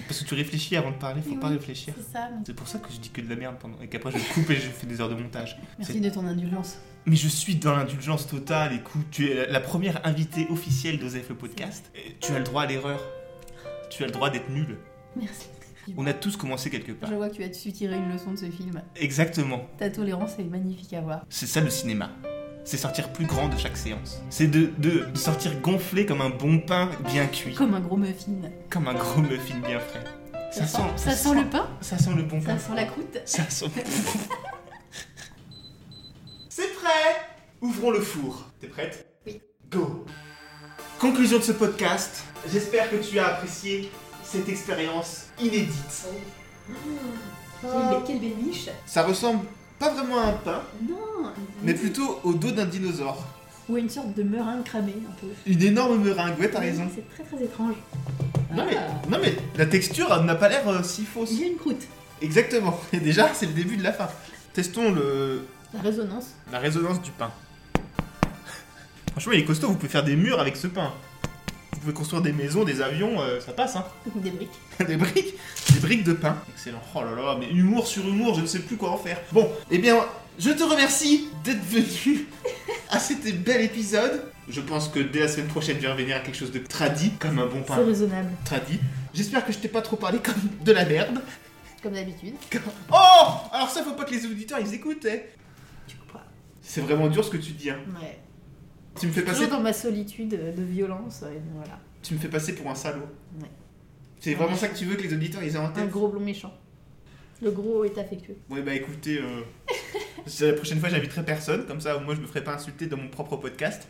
Parce 0.07 0.21
que 0.21 0.25
tu 0.25 0.33
réfléchis 0.33 0.75
avant 0.75 0.91
de 0.91 0.95
parler, 0.95 1.21
faut 1.21 1.35
pas 1.35 1.49
oui, 1.49 1.57
réfléchir. 1.57 1.93
C'est 1.95 2.13
ça. 2.13 2.29
C'est 2.45 2.55
pour 2.55 2.67
ça 2.67 2.79
que 2.79 2.91
je 2.91 2.99
dis 2.99 3.09
que 3.09 3.21
de 3.21 3.29
la 3.29 3.35
merde 3.35 3.57
pendant... 3.59 3.79
et 3.79 3.87
qu'après 3.87 4.11
je 4.11 4.33
coupe 4.33 4.49
et 4.49 4.55
je 4.55 4.69
fais 4.69 4.87
des 4.87 4.99
heures 4.99 5.09
de 5.09 5.15
montage. 5.15 5.57
Merci 5.77 5.99
de 5.99 6.09
ton 6.09 6.25
indulgence. 6.25 6.77
Mais 7.05 7.15
je 7.15 7.27
suis 7.27 7.55
dans 7.55 7.75
l'indulgence 7.75 8.27
totale, 8.27 8.73
écoute, 8.73 9.05
tu 9.11 9.29
es 9.29 9.51
la 9.51 9.59
première 9.59 10.05
invitée 10.07 10.47
officielle 10.49 10.97
d'Osef 10.97 11.29
le 11.29 11.35
podcast. 11.35 11.91
Tu 12.21 12.31
as 12.31 12.39
le 12.39 12.45
droit 12.45 12.63
à 12.63 12.65
l'erreur. 12.65 12.99
Tu 13.91 14.03
as 14.03 14.07
le 14.07 14.11
droit 14.11 14.29
d'être 14.31 14.49
nul. 14.49 14.77
Merci. 15.15 15.47
On 15.97 16.07
a 16.07 16.13
tous 16.13 16.37
commencé 16.37 16.69
quelque 16.69 16.93
part. 16.93 17.09
Je 17.09 17.15
vois 17.15 17.29
que 17.29 17.35
tu 17.35 17.43
as 17.43 17.53
su 17.53 17.71
tirer 17.71 17.97
une 17.97 18.11
leçon 18.11 18.31
de 18.31 18.37
ce 18.37 18.49
film. 18.49 18.81
Exactement. 18.95 19.67
Ta 19.77 19.89
tolérance 19.89 20.39
est 20.39 20.43
magnifique 20.43 20.93
à 20.93 21.01
voir. 21.01 21.25
C'est 21.29 21.45
ça 21.45 21.61
le 21.61 21.69
cinéma. 21.69 22.09
C'est 22.65 22.77
sortir 22.77 23.11
plus 23.11 23.25
grand 23.25 23.49
de 23.49 23.57
chaque 23.57 23.75
séance. 23.75 24.21
C'est 24.29 24.47
de, 24.47 24.71
de, 24.77 25.05
de 25.11 25.17
sortir 25.17 25.59
gonflé 25.59 26.05
comme 26.05 26.21
un 26.21 26.29
bon 26.29 26.59
pain 26.59 26.89
bien 27.11 27.25
cuit. 27.27 27.53
Comme 27.53 27.73
un 27.73 27.81
gros 27.81 27.97
muffin. 27.97 28.31
Comme 28.69 28.87
un 28.87 28.93
gros 28.93 29.21
muffin 29.21 29.59
bien 29.59 29.79
frais. 29.79 30.03
Ça 30.51 30.65
sent, 30.67 30.81
ça 30.95 31.11
sent 31.11 31.33
le 31.33 31.49
pain, 31.49 31.67
Ça 31.81 31.97
sent 31.97 32.11
le 32.15 32.23
bon 32.23 32.39
pain. 32.39 32.57
ça 32.57 32.67
sent 32.67 32.75
la 32.75 32.85
croûte. 32.85 33.17
Ça 33.25 33.49
sent. 33.49 33.65
C'est 36.49 36.73
prêt 36.75 37.27
Ouvrons 37.61 37.91
le 37.91 37.99
four. 38.01 38.49
T'es 38.59 38.67
prête 38.67 39.07
Oui. 39.25 39.41
Go 39.71 40.05
Conclusion 40.99 41.39
de 41.39 41.43
ce 41.43 41.51
podcast. 41.53 42.23
J'espère 42.51 42.89
que 42.89 42.97
tu 42.97 43.17
as 43.19 43.27
apprécié 43.35 43.91
cette 44.23 44.47
expérience 44.47 45.25
inédite. 45.39 46.05
Quelle, 47.61 48.03
quelle 48.05 48.19
belle 48.19 48.35
biche. 48.35 48.69
Ça 48.85 49.03
ressemble 49.03 49.45
pas 49.79 49.89
vraiment 49.93 50.19
à 50.19 50.25
un 50.27 50.33
pain, 50.33 50.61
Non. 50.87 51.31
mais 51.63 51.73
plutôt 51.73 52.19
au 52.23 52.33
dos 52.33 52.51
d'un 52.51 52.65
dinosaure. 52.65 53.25
Ou 53.69 53.77
une 53.77 53.89
sorte 53.89 54.13
de 54.13 54.23
meringue 54.23 54.63
cramée 54.63 54.95
un 55.09 55.11
peu. 55.21 55.27
Une 55.45 55.61
énorme 55.63 56.03
meringue, 56.03 56.37
ouais, 56.39 56.49
t'as 56.49 56.59
raison. 56.59 56.83
C'est 56.93 57.09
très 57.09 57.23
très 57.23 57.43
étrange. 57.45 57.75
Non 58.53 58.65
mais, 58.65 58.75
Ah. 58.77 58.91
non 59.09 59.17
mais 59.21 59.35
la 59.57 59.65
texture 59.65 60.21
n'a 60.23 60.35
pas 60.35 60.49
l'air 60.49 60.67
euh, 60.67 60.83
si 60.83 61.05
fausse. 61.05 61.29
Il 61.31 61.39
y 61.39 61.43
a 61.43 61.47
une 61.47 61.55
croûte. 61.57 61.81
Exactement. 62.21 62.79
Et 62.91 62.99
déjà, 62.99 63.33
c'est 63.33 63.45
le 63.47 63.53
début 63.53 63.77
de 63.77 63.83
la 63.83 63.93
fin. 63.93 64.07
Testons 64.53 64.91
le, 64.91 65.45
La 65.73 65.81
résonance. 65.81 66.27
la 66.51 66.59
résonance 66.59 67.01
du 67.01 67.11
pain. 67.11 67.31
Franchement, 69.11 69.33
il 69.33 69.39
est 69.39 69.45
costaud, 69.45 69.67
vous 69.67 69.75
pouvez 69.75 69.89
faire 69.89 70.03
des 70.03 70.15
murs 70.15 70.39
avec 70.39 70.55
ce 70.57 70.67
pain. 70.67 70.91
Vous 71.73 71.79
pouvez 71.79 71.93
construire 71.93 72.21
des 72.21 72.31
maisons, 72.33 72.63
des 72.63 72.81
avions, 72.81 73.19
euh, 73.21 73.39
ça 73.39 73.51
passe, 73.53 73.75
hein. 73.75 73.85
Des 74.15 74.29
briques. 74.31 74.49
des 74.87 74.95
briques, 74.97 75.33
des 75.73 75.79
briques 75.79 76.03
de 76.03 76.13
pain. 76.13 76.37
Excellent. 76.53 76.81
Oh 76.95 77.01
là 77.03 77.11
là, 77.15 77.37
mais 77.39 77.49
humour 77.49 77.87
sur 77.87 78.07
humour, 78.07 78.35
je 78.35 78.41
ne 78.41 78.45
sais 78.45 78.59
plus 78.59 78.77
quoi 78.77 78.91
en 78.91 78.97
faire. 78.97 79.19
Bon, 79.31 79.49
eh 79.71 79.77
bien, 79.79 79.97
je 80.39 80.51
te 80.51 80.63
remercie 80.63 81.27
d'être 81.43 81.63
venu 81.63 82.27
à 82.89 82.99
cet 82.99 83.23
bel 83.43 83.61
épisode. 83.61 84.23
Je 84.49 84.61
pense 84.61 84.89
que 84.89 84.99
dès 84.99 85.21
la 85.21 85.27
semaine 85.27 85.47
prochaine, 85.47 85.77
je 85.77 85.81
vais 85.83 85.91
revenir 85.91 86.17
à 86.17 86.19
quelque 86.19 86.37
chose 86.37 86.51
de 86.51 86.59
tradit, 86.59 87.11
comme 87.19 87.39
un 87.39 87.45
bon 87.45 87.59
C'est 87.67 87.75
pain 87.75 87.85
raisonnable. 87.85 88.29
tradit. 88.45 88.79
J'espère 89.13 89.45
que 89.45 89.53
je 89.53 89.57
t'ai 89.59 89.67
pas 89.69 89.81
trop 89.81 89.95
parlé 89.95 90.19
comme 90.19 90.33
de 90.63 90.71
la 90.71 90.85
merde. 90.85 91.21
Comme 91.81 91.93
d'habitude. 91.93 92.35
Oh 92.91 92.95
Alors 93.51 93.69
ça, 93.69 93.83
faut 93.83 93.93
pas 93.93 94.03
que 94.05 94.11
les 94.13 94.25
auditeurs 94.25 94.59
ils 94.59 94.73
écoutent, 94.73 95.05
eh. 95.05 95.23
Tu 95.87 95.95
comprends. 95.97 96.21
C'est 96.61 96.81
vraiment 96.81 97.07
dur 97.07 97.23
ce 97.23 97.29
que 97.29 97.37
tu 97.37 97.51
dis, 97.51 97.69
hein. 97.69 97.79
Ouais. 97.99 98.19
Tu 98.99 99.07
me 99.07 99.11
fais 99.11 99.21
passer, 99.21 99.37
Toujours 99.45 99.57
dans 99.57 99.63
ma 99.63 99.73
solitude 99.73 100.29
de 100.55 100.63
violence. 100.63 101.23
et 101.23 101.39
voilà. 101.55 101.79
tu 102.01 102.13
me 102.13 102.19
fais 102.19 102.27
passer 102.29 102.53
pour 102.55 102.69
un 102.69 102.75
salaud. 102.75 103.01
Ouais. 103.41 103.47
C'est 104.19 104.33
vraiment 104.35 104.55
ça 104.55 104.67
que 104.69 104.77
tu 104.77 104.85
veux 104.85 104.95
que 104.95 105.03
les 105.03 105.13
auditeurs 105.13 105.43
ils 105.43 105.55
aient 105.55 105.57
en 105.57 105.65
Un 105.65 105.69
tête 105.69 105.89
gros 105.89 106.07
blond 106.07 106.19
méchant. 106.21 106.53
Le 107.41 107.51
gros 107.51 107.83
est 107.83 107.97
affectueux. 107.97 108.37
Ouais, 108.49 108.61
bah 108.61 108.73
écoutez, 108.73 109.17
euh, 109.19 109.41
la 110.47 110.53
prochaine 110.53 110.79
fois 110.79 110.87
j'inviterai 110.89 111.23
personne, 111.25 111.65
comme 111.65 111.81
ça 111.81 111.97
au 111.97 111.99
moins 111.99 112.15
je 112.15 112.21
me 112.21 112.27
ferai 112.27 112.43
pas 112.43 112.53
insulter 112.53 112.85
dans 112.85 112.95
mon 112.97 113.09
propre 113.09 113.35
podcast. 113.35 113.87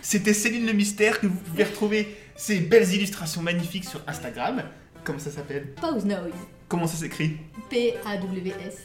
C'était 0.00 0.34
Céline 0.34 0.66
le 0.66 0.72
Mystère 0.72 1.20
que 1.20 1.26
vous 1.28 1.36
pouvez 1.36 1.62
retrouver 1.64 2.08
ces 2.34 2.58
belles 2.58 2.92
illustrations 2.92 3.42
magnifiques 3.42 3.84
sur 3.84 4.00
Instagram. 4.08 4.64
Comment 5.04 5.18
ça 5.20 5.30
s'appelle? 5.30 5.74
Pause 5.74 6.04
noise. 6.06 6.32
Comment 6.66 6.86
ça 6.88 6.96
s'écrit? 6.96 7.36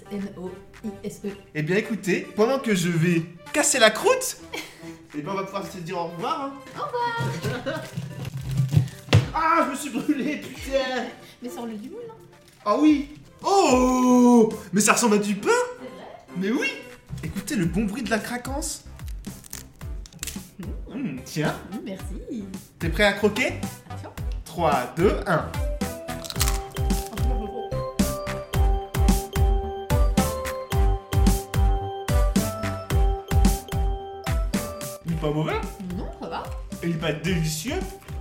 P-A-W-S-N-O-I-S-E. 0.07 1.29
Eh 1.55 1.61
bien 1.63 1.77
écoutez, 1.77 2.27
pendant 2.35 2.59
que 2.59 2.75
je 2.75 2.89
vais 2.89 3.23
casser 3.53 3.79
la 3.79 3.89
croûte, 3.89 4.37
eh 5.17 5.21
ben 5.21 5.31
on 5.31 5.35
va 5.35 5.43
pouvoir 5.43 5.65
se 5.65 5.77
dire 5.79 5.97
au 5.97 6.05
revoir. 6.05 6.41
Hein. 6.43 6.53
Au 6.77 6.83
revoir 6.85 7.83
Ah, 9.33 9.65
je 9.65 9.71
me 9.71 9.75
suis 9.75 9.89
brûlé, 9.89 10.37
putain 10.37 11.05
Mais 11.41 11.49
sur 11.49 11.65
le 11.65 11.73
du 11.73 11.89
moule, 11.89 12.01
non 12.07 12.15
Ah 12.65 12.75
oui 12.79 13.09
Oh 13.43 14.49
Mais 14.73 14.81
ça 14.81 14.93
ressemble 14.93 15.15
à 15.15 15.19
du 15.19 15.35
pain 15.35 15.49
Mais 16.37 16.49
oui 16.51 16.69
Écoutez 17.23 17.55
le 17.55 17.65
bon 17.65 17.85
bruit 17.85 18.03
de 18.03 18.09
la 18.09 18.19
craquance. 18.19 18.83
Hum, 20.91 21.19
tiens, 21.25 21.55
Mmh, 21.71 21.77
Merci. 21.85 22.43
t'es 22.79 22.89
prêt 22.89 23.03
à 23.03 23.13
croquer? 23.13 23.53
Attention. 23.89 24.11
3, 24.45 24.93
2, 24.97 25.19
1. 25.27 25.51
Pas 35.27 35.33
mauvais 35.33 35.53
Non, 35.97 36.07
ça 36.21 36.27
va. 36.29 36.43
Il 36.83 36.91
est 36.91 36.93
pas 36.93 37.11
délicieux 37.13 37.73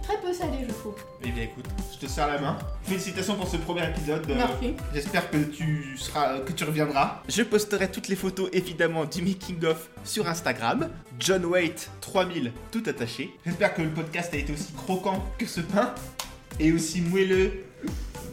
Très 0.03 0.21
peu 0.21 0.33
salé, 0.33 0.59
je 0.69 0.73
trouve. 0.73 0.95
Eh 1.25 1.31
bien 1.33 1.43
écoute, 1.45 1.65
je 1.93 2.07
te 2.07 2.11
serre 2.11 2.29
la 2.29 2.41
main. 2.41 2.57
Félicitations 2.85 3.35
pour 3.35 3.49
ce 3.49 3.57
premier 3.57 3.89
épisode. 3.89 4.25
euh, 4.31 4.35
Merci. 4.37 4.75
J'espère 4.95 5.29
que 5.31 5.37
tu 5.39 5.97
seras, 5.99 6.39
que 6.41 6.53
tu 6.53 6.63
reviendras. 6.63 7.23
Je 7.29 7.43
posterai 7.43 7.91
toutes 7.91 8.07
les 8.07 8.15
photos 8.15 8.49
évidemment 8.53 9.05
du 9.05 9.21
making 9.23 9.65
of 9.65 9.89
sur 10.05 10.29
Instagram. 10.29 10.91
John 11.19 11.45
Waite 11.47 11.91
3000 12.03 12.53
tout 12.71 12.85
attaché. 12.87 13.31
J'espère 13.45 13.75
que 13.75 13.83
le 13.83 13.91
podcast 13.91 14.33
a 14.33 14.37
été 14.37 14.53
aussi 14.53 14.73
croquant 14.75 15.25
que 15.39 15.47
ce 15.47 15.61
pain 15.61 15.93
et 16.61 16.71
aussi 16.73 17.01
moelleux 17.01 17.65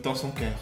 dans 0.03 0.13
son 0.13 0.29
cœur. 0.29 0.53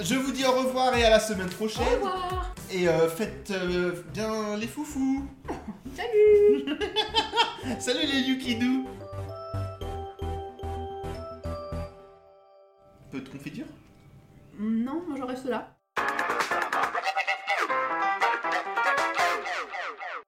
Je 0.00 0.14
vous 0.14 0.32
dis 0.32 0.44
au 0.44 0.52
revoir 0.52 0.96
et 0.96 1.04
à 1.04 1.10
la 1.10 1.20
semaine 1.20 1.48
prochaine. 1.48 1.84
Au 1.86 1.94
revoir. 1.96 2.54
Et 2.70 2.88
euh, 2.88 3.08
faites 3.08 3.50
euh, 3.50 4.02
bien 4.12 4.56
les 4.56 4.66
foufous. 4.66 5.26
Salut. 5.96 6.64
Salut 7.78 8.06
les 8.06 8.20
Yukidou. 8.20 8.88
Peu 13.10 13.20
de 13.20 13.28
confiture 13.28 13.66
Non, 14.58 15.02
moi 15.06 15.18
je 15.18 15.22
reste 15.22 15.44
là. 15.44 15.76